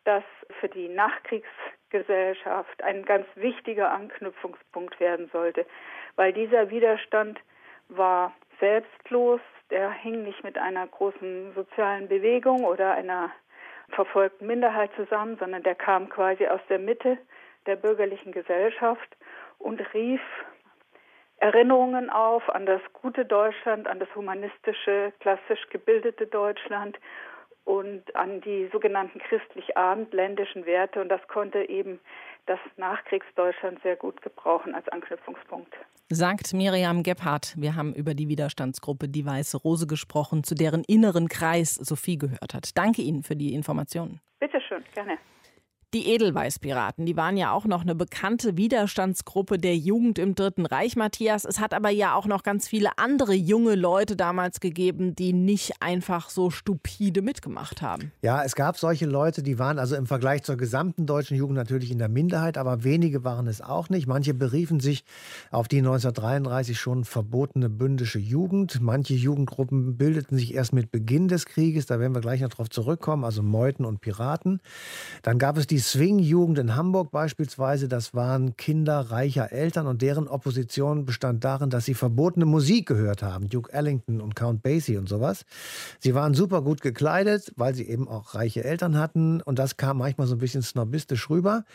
[0.04, 0.24] dass
[0.60, 5.66] für die Nachkriegsgesellschaft ein ganz wichtiger Anknüpfungspunkt werden sollte,
[6.16, 7.40] weil dieser Widerstand
[7.90, 13.32] war selbstlos, der hing nicht mit einer großen sozialen Bewegung oder einer
[13.90, 17.18] verfolgten Minderheit zusammen, sondern der kam quasi aus der Mitte
[17.66, 19.18] der bürgerlichen Gesellschaft
[19.60, 20.22] und rief
[21.46, 26.98] Erinnerungen auf an das gute Deutschland, an das humanistische, klassisch gebildete Deutschland
[27.66, 31.00] und an die sogenannten christlich-abendländischen Werte.
[31.02, 32.00] Und das konnte eben
[32.48, 35.72] das Nachkriegsdeutschland sehr gut gebrauchen als Anknüpfungspunkt.
[36.10, 37.54] Sagt Miriam Gebhardt.
[37.58, 42.56] Wir haben über die Widerstandsgruppe Die Weiße Rose gesprochen, zu deren inneren Kreis Sophie gehört
[42.56, 42.76] hat.
[42.76, 44.20] Danke Ihnen für die Informationen.
[44.40, 45.20] Bitte schön, gerne.
[45.96, 50.98] Die Edelweißpiraten, die waren ja auch noch eine bekannte Widerstandsgruppe der Jugend im Dritten Reich,
[50.98, 51.46] Matthias.
[51.46, 55.82] Es hat aber ja auch noch ganz viele andere junge Leute damals gegeben, die nicht
[55.82, 58.12] einfach so stupide mitgemacht haben.
[58.22, 61.92] Ja, es gab solche Leute, die waren also im Vergleich zur gesamten deutschen Jugend natürlich
[61.92, 64.06] in der Minderheit, aber wenige waren es auch nicht.
[64.06, 65.06] Manche beriefen sich
[65.50, 68.82] auf die 1933 schon verbotene bündische Jugend.
[68.82, 72.70] Manche Jugendgruppen bildeten sich erst mit Beginn des Krieges, da werden wir gleich noch drauf
[72.70, 74.60] zurückkommen, also Meuten und Piraten.
[75.24, 80.28] Dann gab es die Swing-Jugend in Hamburg beispielsweise, das waren Kinder reicher Eltern und deren
[80.28, 83.50] Opposition bestand darin, dass sie verbotene Musik gehört haben.
[83.50, 85.46] Duke Ellington und Count Basie und sowas.
[86.00, 90.00] Sie waren super gut gekleidet, weil sie eben auch reiche Eltern hatten und das kam
[90.00, 91.66] manchmal so ein bisschen snobistisch rüber.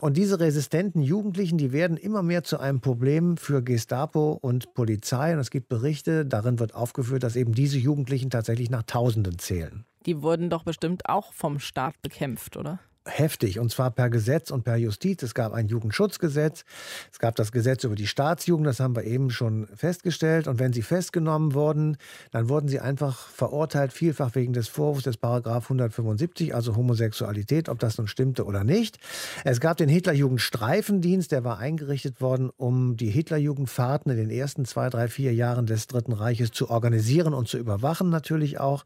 [0.00, 5.34] Und diese resistenten Jugendlichen, die werden immer mehr zu einem Problem für Gestapo und Polizei
[5.34, 9.84] und es gibt Berichte, darin wird aufgeführt, dass eben diese Jugendlichen tatsächlich nach Tausenden zählen.
[10.04, 12.80] Die wurden doch bestimmt auch vom Staat bekämpft, oder?
[13.06, 15.22] Heftig und zwar per Gesetz und per Justiz.
[15.22, 16.64] Es gab ein Jugendschutzgesetz,
[17.10, 20.46] es gab das Gesetz über die Staatsjugend, das haben wir eben schon festgestellt.
[20.46, 21.96] Und wenn sie festgenommen wurden,
[22.30, 27.78] dann wurden sie einfach verurteilt, vielfach wegen des Vorwurfs des Paragraph 175, also Homosexualität, ob
[27.78, 28.98] das nun stimmte oder nicht.
[29.44, 34.88] Es gab den Hitlerjugendstreifendienst, der war eingerichtet worden, um die Hitlerjugendfahrten in den ersten zwei,
[34.90, 38.84] drei, vier Jahren des Dritten Reiches zu organisieren und zu überwachen natürlich auch.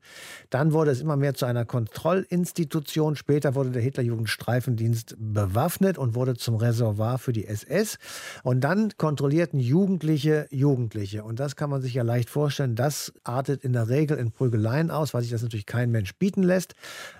[0.50, 3.16] Dann wurde es immer mehr zu einer Kontrollinstitution.
[3.16, 7.98] Später wurde der Hitler Jugendstreifendienst bewaffnet und wurde zum Reservoir für die SS.
[8.42, 11.24] Und dann kontrollierten Jugendliche Jugendliche.
[11.24, 12.74] Und das kann man sich ja leicht vorstellen.
[12.74, 16.42] Das artet in der Regel in Prügeleien aus, weil sich das natürlich kein Mensch bieten
[16.42, 16.74] lässt.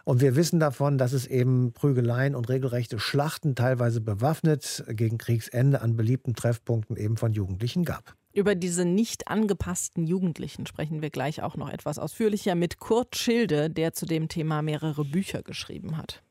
[0.04, 5.80] Und wir wissen davon, dass es eben Prügeleien und regelrechte Schlachten, teilweise bewaffnet, gegen Kriegsende
[5.82, 8.16] an beliebten Treffpunkten eben von Jugendlichen gab.
[8.36, 13.70] Über diese nicht angepassten Jugendlichen sprechen wir gleich auch noch etwas ausführlicher mit Kurt Schilde,
[13.70, 16.22] der zu dem Thema mehrere Bücher geschrieben hat.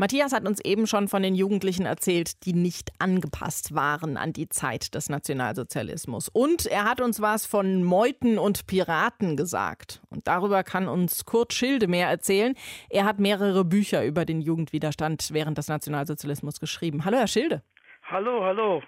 [0.00, 4.48] Matthias hat uns eben schon von den Jugendlichen erzählt, die nicht angepasst waren an die
[4.48, 6.30] Zeit des Nationalsozialismus.
[6.30, 10.00] Und er hat uns was von Meuten und Piraten gesagt.
[10.08, 12.54] Und darüber kann uns Kurt Schilde mehr erzählen.
[12.88, 17.04] Er hat mehrere Bücher über den Jugendwiderstand während des Nationalsozialismus geschrieben.
[17.04, 17.62] Hallo, Herr Schilde.
[18.10, 18.82] Hallo, hallo.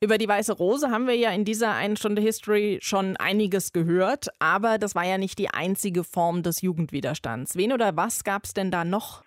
[0.00, 4.30] Über die Weiße Rose haben wir ja in dieser einen Stunde History schon einiges gehört,
[4.40, 7.54] aber das war ja nicht die einzige Form des Jugendwiderstands.
[7.54, 9.22] Wen oder was gab es denn da noch?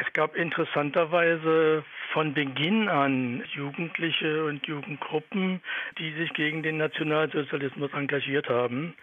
[0.00, 1.82] Es gab interessanterweise
[2.12, 5.60] von Beginn an Jugendliche und Jugendgruppen,
[5.98, 8.94] die sich gegen den Nationalsozialismus engagiert haben.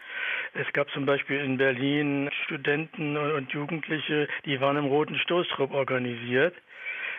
[0.53, 6.55] Es gab zum Beispiel in Berlin Studenten und Jugendliche, die waren im Roten Stoßtrupp organisiert.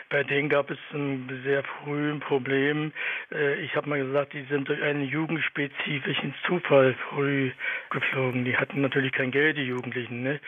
[0.08, 2.92] Bei denen gab es ein sehr früh Problem.
[3.32, 7.50] Äh, ich habe mal gesagt, die sind durch einen jugendspezifischen Zufall früh
[7.90, 8.44] geflogen.
[8.44, 10.22] Die hatten natürlich kein Geld, die Jugendlichen.
[10.22, 10.40] Ne?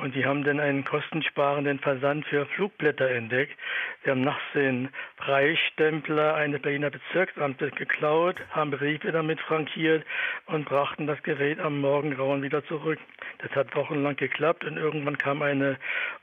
[0.00, 3.58] Und die haben dann einen kostensparenden Versand für Flugblätter entdeckt.
[4.04, 10.04] Sie haben nachts den Preisstempler eines Berliner Bezirksamtes geklaut, haben Briefe damit frankiert
[10.46, 13.00] und brachten das Gerät am Morgengrauen wieder zurück.
[13.38, 15.76] Das hat wochenlang geklappt und irgendwann kam eine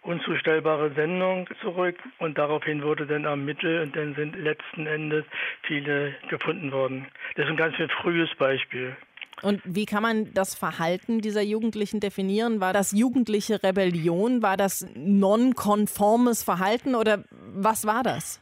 [0.03, 5.25] unzustellbare Sendung zurück und daraufhin wurde dann ermittelt und dann sind letzten Endes
[5.63, 7.07] viele gefunden worden.
[7.35, 8.95] Das ist ein ganz frühes Beispiel.
[9.41, 12.61] Und wie kann man das Verhalten dieser Jugendlichen definieren?
[12.61, 14.41] War das jugendliche Rebellion?
[14.41, 18.41] War das nonkonformes Verhalten oder was war das?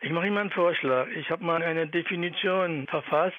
[0.00, 1.08] Ich mache Ihnen einen Vorschlag.
[1.16, 3.36] Ich habe mal eine Definition verfasst.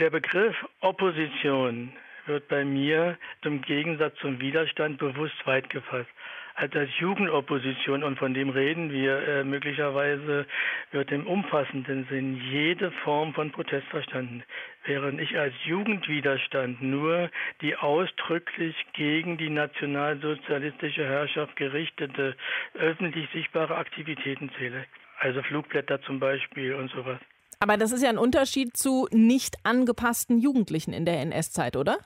[0.00, 1.92] Der Begriff Opposition
[2.26, 6.08] wird bei mir im Gegensatz zum Widerstand bewusst weit gefasst.
[6.56, 10.46] Also als Jugendopposition, und von dem reden wir äh, möglicherweise,
[10.92, 14.44] wird im umfassenden Sinn jede Form von Protest verstanden.
[14.84, 17.28] Während ich als Jugendwiderstand nur
[17.60, 22.36] die ausdrücklich gegen die nationalsozialistische Herrschaft gerichtete,
[22.74, 24.84] öffentlich sichtbare Aktivitäten zähle.
[25.18, 27.18] Also Flugblätter zum Beispiel und sowas.
[27.58, 31.98] Aber das ist ja ein Unterschied zu nicht angepassten Jugendlichen in der NS-Zeit, oder?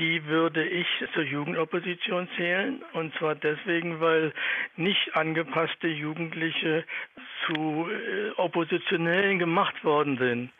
[0.00, 2.82] Die würde ich zur Jugendopposition zählen.
[2.94, 4.32] Und zwar deswegen, weil
[4.76, 6.84] nicht angepasste Jugendliche
[7.46, 10.50] zu äh, Oppositionellen gemacht worden sind.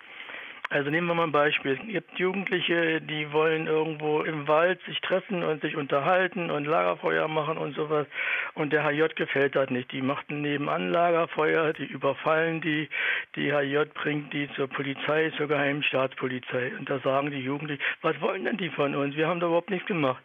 [0.73, 1.73] Also nehmen wir mal ein Beispiel.
[1.73, 7.27] Es gibt Jugendliche, die wollen irgendwo im Wald sich treffen und sich unterhalten und Lagerfeuer
[7.27, 8.07] machen und sowas.
[8.55, 9.91] Und der HJ gefällt das nicht.
[9.91, 12.89] Die machten nebenan Lagerfeuer, die überfallen die.
[13.35, 16.71] Die HJ bringt die zur Polizei, zur geheimen Staatspolizei.
[16.79, 19.17] Und da sagen die Jugendlichen, was wollen denn die von uns?
[19.17, 20.23] Wir haben da überhaupt nichts gemacht.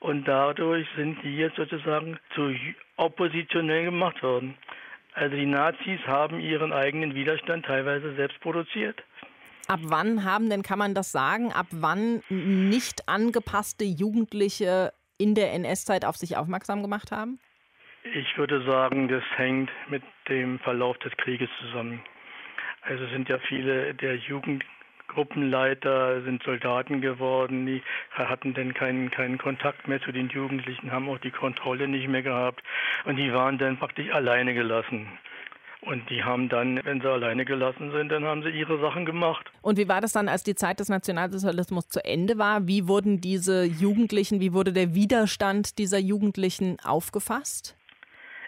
[0.00, 2.52] Und dadurch sind die jetzt sozusagen zu
[2.96, 4.58] oppositionell gemacht worden.
[5.12, 9.00] Also die Nazis haben ihren eigenen Widerstand teilweise selbst produziert.
[9.68, 15.52] Ab wann haben denn, kann man das sagen, ab wann nicht angepasste Jugendliche in der
[15.52, 17.38] NS-Zeit auf sich aufmerksam gemacht haben?
[18.12, 22.02] Ich würde sagen, das hängt mit dem Verlauf des Krieges zusammen.
[22.82, 29.88] Also sind ja viele der Jugendgruppenleiter sind Soldaten geworden, die hatten dann keinen, keinen Kontakt
[29.88, 32.62] mehr zu den Jugendlichen, haben auch die Kontrolle nicht mehr gehabt
[33.06, 35.08] und die waren dann praktisch alleine gelassen.
[35.86, 39.50] Und die haben dann, wenn sie alleine gelassen sind, dann haben sie ihre Sachen gemacht.
[39.60, 42.66] Und wie war das dann, als die Zeit des Nationalsozialismus zu Ende war?
[42.66, 47.76] Wie wurden diese Jugendlichen, wie wurde der Widerstand dieser Jugendlichen aufgefasst?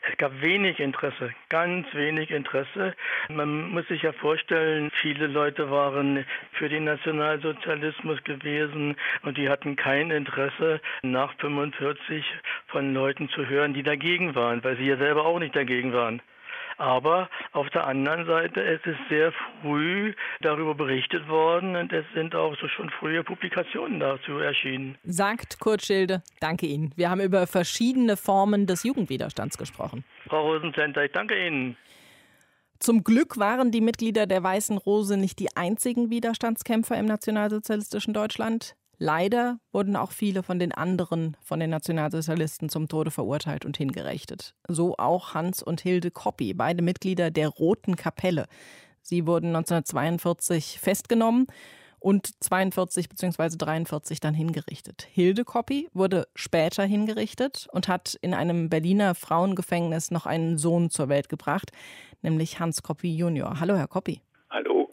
[0.09, 2.95] Es gab wenig Interesse, ganz wenig Interesse.
[3.29, 9.75] Man muss sich ja vorstellen, viele Leute waren für den Nationalsozialismus gewesen und die hatten
[9.75, 12.25] kein Interesse, nach 45
[12.69, 16.23] von Leuten zu hören, die dagegen waren, weil sie ja selber auch nicht dagegen waren.
[16.79, 22.35] Aber auf der anderen Seite, es ist sehr früh darüber berichtet worden und es sind
[22.35, 24.99] auch so schon frühe Publikationen dazu erschienen.
[25.05, 26.23] Sagt Kurt Schilde.
[26.41, 26.93] Danke Ihnen.
[26.97, 30.05] Wir haben über verschiedene Formen des Jugendwiderstands gesprochen.
[30.29, 31.77] Frau Rosencenter, ich danke Ihnen.
[32.79, 38.77] Zum Glück waren die Mitglieder der Weißen Rose nicht die einzigen Widerstandskämpfer im nationalsozialistischen Deutschland.
[38.99, 44.55] Leider wurden auch viele von den anderen, von den Nationalsozialisten zum Tode verurteilt und hingerichtet.
[44.69, 48.47] So auch Hans und Hilde Koppi, beide Mitglieder der Roten Kapelle.
[49.03, 51.47] Sie wurden 1942 festgenommen
[51.99, 53.57] und 42 bzw.
[53.57, 55.07] 43 dann hingerichtet.
[55.11, 61.09] Hilde Koppi wurde später hingerichtet und hat in einem Berliner Frauengefängnis noch einen Sohn zur
[61.09, 61.71] Welt gebracht,
[62.23, 63.61] nämlich Hans Koppi Junior.
[63.61, 64.23] Hallo, Herr Koppi.
[64.51, 64.86] Hallo.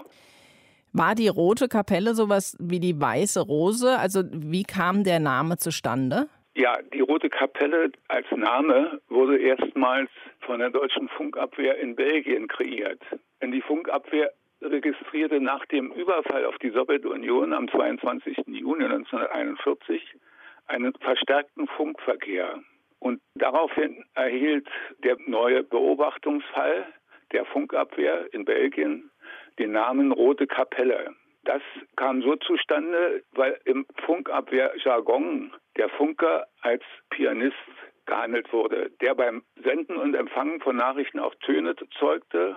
[0.93, 3.97] War die Rote Kapelle sowas wie die Weiße Rose?
[3.97, 6.29] Also wie kam der Name zustande?
[6.55, 13.01] Ja, die Rote Kapelle als Name wurde erstmals von der deutschen Funkabwehr in Belgien kreiert.
[13.41, 14.31] Denn die Funkabwehr
[14.61, 18.37] registrierte nach dem Überfall auf die Sowjetunion am 22.
[18.45, 19.99] Juni 1941
[20.67, 22.59] einen verstärkten Funkverkehr.
[22.99, 24.67] Und daraufhin erhielt
[25.03, 26.85] der neue Beobachtungsfall
[27.31, 29.09] der Funkabwehr in Belgien
[29.59, 31.15] den Namen Rote Kapelle.
[31.45, 31.61] Das
[31.97, 37.55] kam so zustande, weil im Funkabwehrjargon der Funker als Pianist
[38.05, 42.55] gehandelt wurde, der beim Senden und Empfangen von Nachrichten auch Töne zeugte.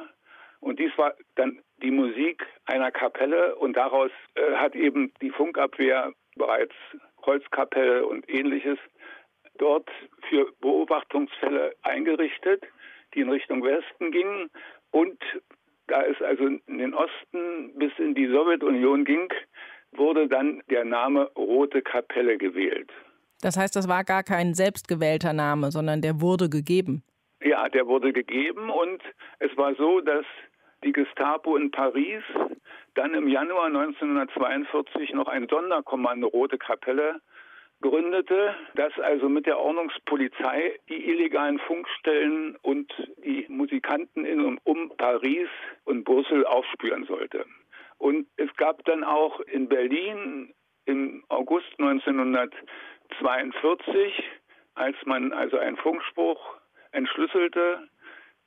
[0.60, 6.12] Und dies war dann die Musik einer Kapelle und daraus äh, hat eben die Funkabwehr
[6.36, 6.74] bereits
[7.24, 8.78] Holzkapelle und ähnliches
[9.58, 9.88] dort
[10.28, 12.64] für Beobachtungsfälle eingerichtet,
[13.14, 14.50] die in Richtung Westen gingen
[14.90, 15.18] und
[15.88, 19.28] da es also in den Osten bis in die Sowjetunion ging,
[19.92, 22.90] wurde dann der Name Rote Kapelle gewählt.
[23.42, 27.02] Das heißt, das war gar kein selbstgewählter Name, sondern der wurde gegeben.
[27.42, 29.02] Ja, der wurde gegeben und
[29.38, 30.24] es war so, dass
[30.84, 32.22] die Gestapo in Paris
[32.94, 37.20] dann im Januar 1942 noch ein Sonderkommando Rote Kapelle
[37.80, 42.92] gründete, das also mit der Ordnungspolizei die illegalen Funkstellen und
[43.24, 45.48] die Musikanten in und um Paris
[45.84, 47.44] und Brüssel aufspüren sollte.
[47.98, 50.52] Und es gab dann auch in Berlin
[50.84, 54.24] im August 1942,
[54.74, 56.56] als man also einen Funkspruch
[56.92, 57.88] entschlüsselte,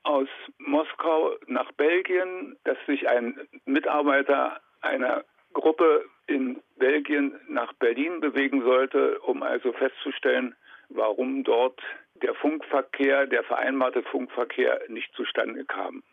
[0.03, 8.61] aus Moskau nach Belgien, dass sich ein Mitarbeiter einer Gruppe in Belgien nach Berlin bewegen
[8.63, 10.55] sollte, um also festzustellen,
[10.89, 11.81] warum dort
[12.21, 16.03] der Funkverkehr, der vereinbarte Funkverkehr nicht zustande kam.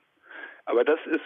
[0.64, 1.22] Aber das ist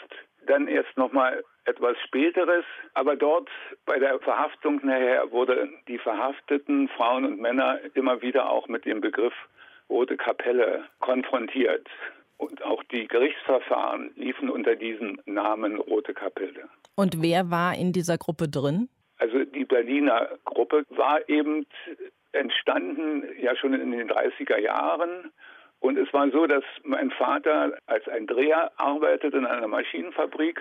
[0.47, 2.65] dann erst nochmal etwas Späteres.
[2.95, 3.49] Aber dort
[3.87, 9.01] bei der Verhaftung nachher wurde die verhafteten Frauen und Männer immer wieder auch mit dem
[9.01, 9.35] Begriff
[9.89, 11.89] Rote Kapelle konfrontiert.
[12.39, 16.69] Und auch die Gerichtsverfahren liefen unter diesem Namen Rote Kapelle.
[17.01, 18.91] Und wer war in dieser Gruppe drin?
[19.17, 21.67] Also die Berliner Gruppe war eben
[22.33, 25.33] entstanden ja schon in den 30er Jahren.
[25.79, 30.61] Und es war so, dass mein Vater als ein Dreher arbeitete in einer Maschinenfabrik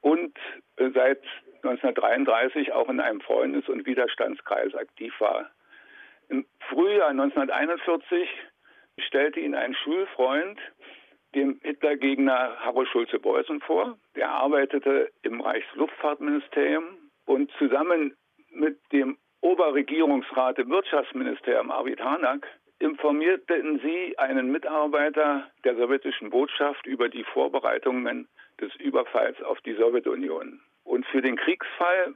[0.00, 0.34] und
[0.78, 1.20] seit
[1.56, 5.50] 1933 auch in einem Freundes- und Widerstandskreis aktiv war.
[6.30, 8.26] Im Frühjahr 1941
[8.98, 10.58] stellte ihn ein Schulfreund
[11.36, 13.98] dem Hitlergegner Harold Schulze-Beusen vor.
[14.16, 16.84] Der arbeitete im Reichsluftfahrtministerium
[17.26, 18.16] und zusammen
[18.50, 27.08] mit dem Oberregierungsrat im Wirtschaftsministerium Arvid Hanak informierten sie einen Mitarbeiter der sowjetischen Botschaft über
[27.08, 28.28] die Vorbereitungen
[28.60, 30.60] des Überfalls auf die Sowjetunion.
[30.84, 32.14] Und für den Kriegsfall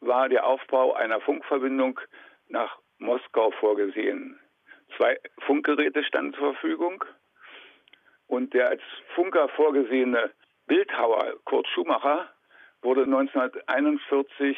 [0.00, 2.00] war der Aufbau einer Funkverbindung
[2.48, 4.38] nach Moskau vorgesehen.
[4.96, 7.04] Zwei Funkgeräte standen zur Verfügung
[8.32, 8.80] und der als
[9.14, 10.30] Funker vorgesehene
[10.66, 12.32] Bildhauer Kurt Schumacher
[12.80, 14.56] wurde 1941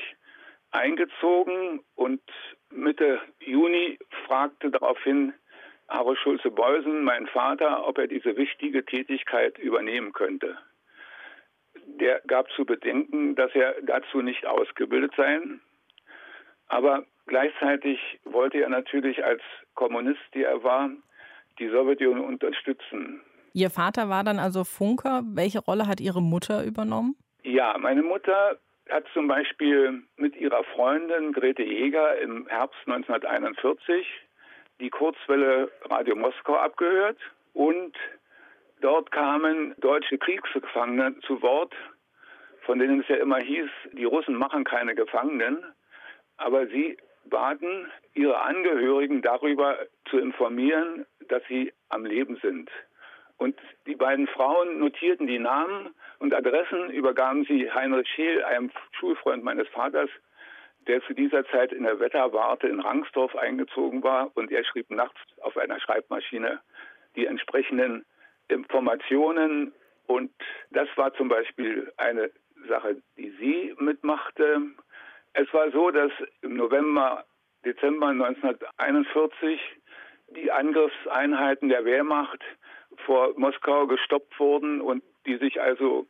[0.71, 2.23] eingezogen und
[2.71, 5.35] Mitte Juni fragte daraufhin
[5.89, 10.57] Harold Schulze-Beusen, mein Vater, ob er diese wichtige Tätigkeit übernehmen könnte.
[11.75, 15.41] Der gab zu bedenken, dass er dazu nicht ausgebildet sei,
[16.69, 19.43] aber gleichzeitig wollte er natürlich als
[19.75, 20.91] Kommunist, der er war,
[21.59, 23.21] die Sowjetunion unterstützen.
[23.55, 25.23] Ihr Vater war dann also Funker.
[25.25, 27.17] Welche Rolle hat Ihre Mutter übernommen?
[27.43, 28.59] Ja, meine Mutter
[28.91, 34.07] hat zum Beispiel mit ihrer Freundin Grete Jäger im Herbst 1941
[34.81, 37.17] die Kurzwelle Radio Moskau abgehört
[37.55, 37.97] und
[38.85, 41.73] Dort kamen deutsche Kriegsgefangene zu Wort,
[42.67, 45.65] von denen es ja immer hieß, die Russen machen keine Gefangenen.
[46.37, 49.79] Aber sie baten ihre Angehörigen darüber
[50.11, 52.71] zu informieren, dass sie am Leben sind.
[53.37, 59.43] Und die beiden Frauen notierten die Namen und Adressen, übergaben sie Heinrich Scheel, einem Schulfreund
[59.43, 60.09] meines Vaters,
[60.87, 64.31] der zu dieser Zeit in der Wetterwarte in Rangsdorf eingezogen war.
[64.35, 66.61] Und er schrieb nachts auf einer Schreibmaschine
[67.17, 68.05] die entsprechenden
[68.49, 69.73] Informationen.
[70.07, 70.31] Und
[70.71, 72.31] das war zum Beispiel eine
[72.69, 74.63] Sache, die sie mitmachte.
[75.33, 76.13] Es war so, dass
[76.43, 77.25] im November,
[77.65, 79.61] Dezember 1941
[80.29, 82.43] die Angriffseinheiten der Wehrmacht
[83.03, 86.07] vor Moskau gestoppt wurden und die sich also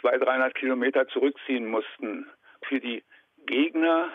[0.00, 2.26] 200, 300 Kilometer zurückziehen mussten.
[2.62, 3.02] Für die
[3.46, 4.10] Gegner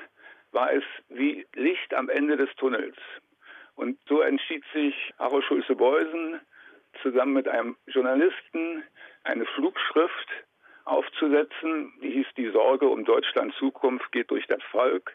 [0.52, 2.98] war es wie Licht am Ende des Tunnels.
[3.76, 6.40] Und so entschied sich Harro Schulze-Beusen
[7.02, 8.84] zusammen mit einem Journalisten
[9.24, 10.28] eine Flugschrift
[10.86, 15.14] aufzusetzen, die hieß Die Sorge um Deutschlands Zukunft geht durch das Volk.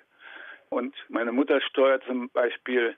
[0.69, 2.97] Und meine Mutter steuert zum Beispiel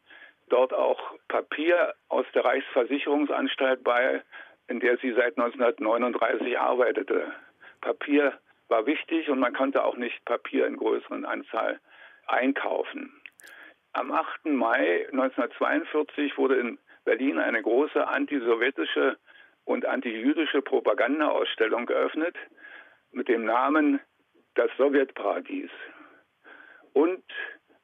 [0.48, 4.22] dort auch Papier aus der Reichsversicherungsanstalt bei,
[4.68, 7.32] in der sie seit 1939 arbeitete.
[7.80, 8.38] Papier
[8.68, 11.80] war wichtig und man konnte auch nicht Papier in größeren Anzahl
[12.26, 13.12] einkaufen.
[13.92, 14.46] Am 8.
[14.46, 19.16] Mai 1942 wurde in Berlin eine große antisowjetische
[19.64, 22.36] und antijüdische Propagandaausstellung geöffnet
[23.12, 24.00] mit dem Namen
[24.54, 25.70] Das Sowjetparadies.
[26.92, 27.22] Und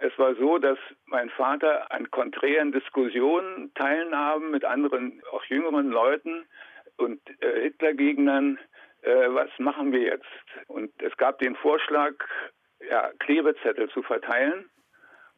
[0.05, 6.45] es war so, dass mein Vater an konträren Diskussionen teilnahm mit anderen, auch jüngeren Leuten
[6.99, 8.59] und äh, Hitlergegnern.
[9.01, 10.27] Äh, was machen wir jetzt?
[10.67, 12.13] Und es gab den Vorschlag,
[12.91, 14.69] ja, Klebezettel zu verteilen.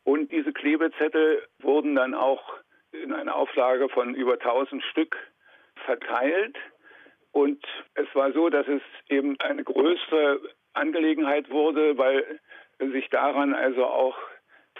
[0.02, 2.54] Und diese Klebezettel wurden dann auch
[2.90, 5.16] in einer Auflage von über 1000 Stück
[5.84, 6.56] verteilt.
[7.30, 7.64] Und
[7.94, 10.40] es war so, dass es eben eine größere
[10.72, 12.40] Angelegenheit wurde, weil
[12.78, 14.16] sich daran also auch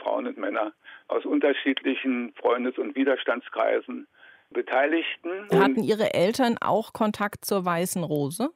[0.07, 0.73] Frauen und Männer
[1.09, 4.07] aus unterschiedlichen Freundes- und Widerstandskreisen
[4.51, 5.49] beteiligten.
[5.53, 8.51] Hatten Ihre Eltern auch Kontakt zur Weißen Rose?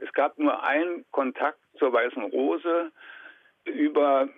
[0.00, 2.90] Es gab nur einen Kontakt zur Weißen Rose
[3.64, 4.28] über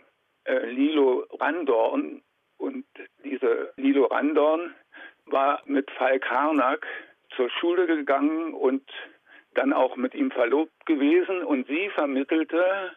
[0.44, 2.22] äh, Lilo Randorn.
[2.58, 2.84] Und
[3.24, 4.74] diese Lilo Randorn
[5.24, 6.86] war mit Falk Harnack
[7.34, 8.86] zur Schule gegangen und
[9.54, 11.42] dann auch mit ihm verlobt gewesen.
[11.42, 12.92] Und sie vermittelte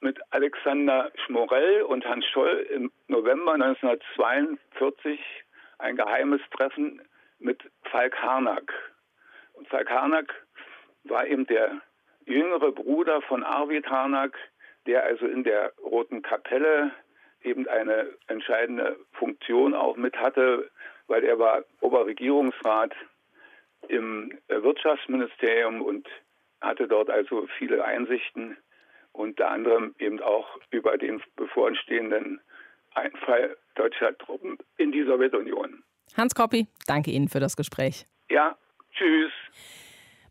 [0.00, 5.20] mit Alexander Schmorell und Hans Scholl im November 1942
[5.78, 7.02] ein geheimes Treffen
[7.38, 8.72] mit Falk Harnack.
[9.54, 10.34] Und Falk Harnack
[11.04, 11.80] war eben der
[12.26, 14.36] jüngere Bruder von Arvid Harnack,
[14.86, 16.90] der also in der Roten Kapelle
[17.42, 20.70] eben eine entscheidende Funktion auch mit hatte,
[21.06, 22.94] weil er war Oberregierungsrat
[23.88, 26.08] im Wirtschaftsministerium und
[26.60, 28.56] hatte dort also viele Einsichten
[29.12, 32.40] unter anderem eben auch über den bevorstehenden
[32.94, 35.82] Einfall deutscher Truppen in die Sowjetunion.
[36.16, 38.04] Hans Koppi, danke Ihnen für das Gespräch.
[38.28, 38.56] Ja,
[38.92, 39.32] tschüss.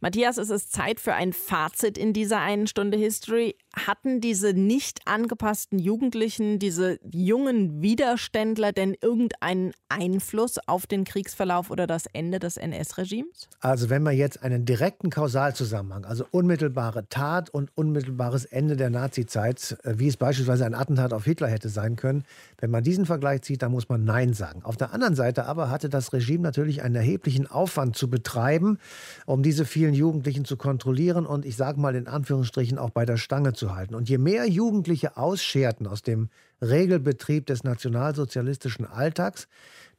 [0.02, 3.56] Matthias, es ist Zeit für ein Fazit in dieser einen Stunde History.
[3.76, 11.86] Hatten diese nicht angepassten Jugendlichen, diese jungen Widerständler denn irgendeinen Einfluss auf den Kriegsverlauf oder
[11.86, 13.48] das Ende des NS-Regimes?
[13.60, 19.78] Also wenn man jetzt einen direkten Kausalzusammenhang, also unmittelbare Tat und unmittelbares Ende der Nazizeit,
[19.84, 22.24] äh, wie es beispielsweise ein Attentat auf Hitler hätte sein können,
[22.60, 24.64] wenn man diesen Vergleich zieht, dann muss man Nein sagen.
[24.64, 28.80] Auf der anderen Seite aber hatte das Regime natürlich einen erheblichen Aufwand zu betreiben,
[29.28, 33.18] um diese vielen Jugendlichen zu kontrollieren und ich sage mal in Anführungsstrichen auch bei der
[33.18, 33.94] Stange zu halten.
[33.94, 36.30] Und je mehr Jugendliche ausscherten aus dem
[36.62, 39.48] Regelbetrieb des nationalsozialistischen Alltags,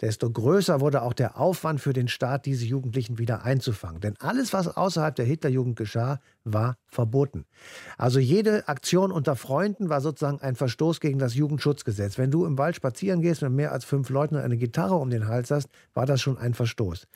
[0.00, 4.00] desto größer wurde auch der Aufwand für den Staat, diese Jugendlichen wieder einzufangen.
[4.00, 7.45] Denn alles, was außerhalb der Hitlerjugend geschah, war verboten.
[7.99, 12.18] Also jede Aktion unter Freunden war sozusagen ein Verstoß gegen das Jugendschutzgesetz.
[12.18, 15.11] Wenn du im Wald spazieren gehst mit mehr als fünf Leuten und eine Gitarre um
[15.11, 17.07] den Hals hast, war das schon ein Verstoß.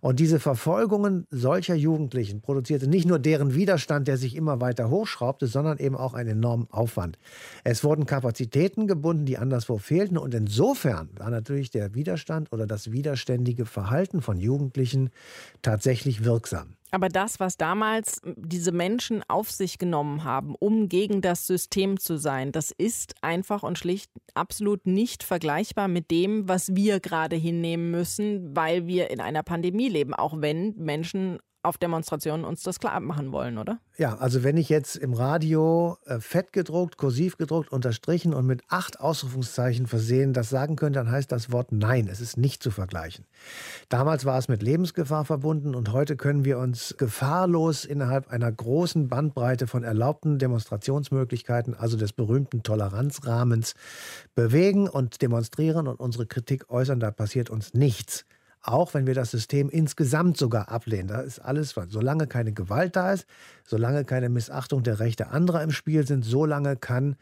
[0.00, 5.46] Und diese Verfolgungen solcher Jugendlichen produzierte nicht nur deren Widerstand, der sich immer weiter hochschraubte,
[5.46, 7.18] sondern eben auch einen enormen Aufwand.
[7.64, 10.18] Es wurden Kapazitäten gebunden, die anderswo fehlten.
[10.18, 15.10] Und insofern war natürlich der Widerstand oder das widerständige Verhalten von Jugendlichen
[15.62, 16.76] tatsächlich wirksam.
[16.96, 22.16] Aber das, was damals diese Menschen auf sich genommen haben, um gegen das System zu
[22.16, 27.90] sein, das ist einfach und schlicht absolut nicht vergleichbar mit dem, was wir gerade hinnehmen
[27.90, 32.98] müssen, weil wir in einer Pandemie leben, auch wenn Menschen auf Demonstrationen uns das klar
[33.00, 33.78] machen wollen, oder?
[33.98, 38.62] Ja, also wenn ich jetzt im Radio äh, fett gedruckt, kursiv gedruckt, unterstrichen und mit
[38.68, 42.08] acht Ausrufungszeichen versehen das sagen könnte, dann heißt das Wort Nein.
[42.08, 43.26] Es ist nicht zu vergleichen.
[43.88, 49.08] Damals war es mit Lebensgefahr verbunden und heute können wir uns gefahrlos innerhalb einer großen
[49.08, 53.74] Bandbreite von erlaubten Demonstrationsmöglichkeiten, also des berühmten Toleranzrahmens,
[54.34, 57.00] bewegen und demonstrieren und unsere Kritik äußern.
[57.00, 58.24] Da passiert uns nichts
[58.66, 61.08] auch wenn wir das System insgesamt sogar ablehnen.
[61.08, 63.26] Da ist alles, solange keine Gewalt da ist,
[63.64, 67.16] solange keine Missachtung der Rechte anderer im Spiel sind, solange kann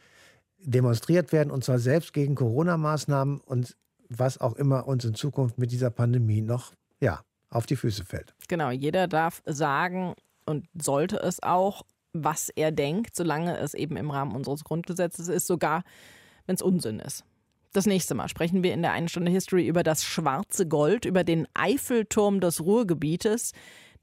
[0.59, 3.77] demonstriert werden und zwar selbst gegen Corona-Maßnahmen und
[4.09, 7.21] was auch immer uns in Zukunft mit dieser Pandemie noch ja,
[7.51, 8.35] auf die Füße fällt.
[8.49, 10.15] Genau, jeder darf sagen
[10.47, 11.83] und sollte es auch,
[12.13, 15.83] was er denkt, solange es eben im Rahmen unseres Grundgesetzes ist, sogar
[16.47, 17.25] wenn es Unsinn ist.
[17.75, 21.25] Das nächste Mal sprechen wir in der einen Stunde History über das schwarze Gold, über
[21.25, 23.51] den Eiffelturm des Ruhrgebietes,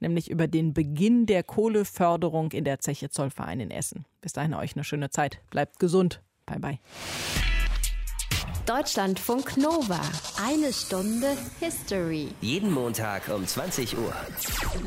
[0.01, 4.05] nämlich über den Beginn der Kohleförderung in der Zeche Zollverein in Essen.
[4.19, 5.39] Bis dahin euch eine schöne Zeit.
[5.51, 6.21] Bleibt gesund.
[6.45, 6.79] Bye bye.
[8.65, 10.01] Deutschlandfunk Nova.
[10.45, 12.27] Eine Stunde History.
[12.41, 14.13] Jeden Montag um 20 Uhr.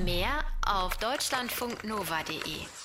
[0.04, 2.83] Mehr auf deutschlandfunknova.de.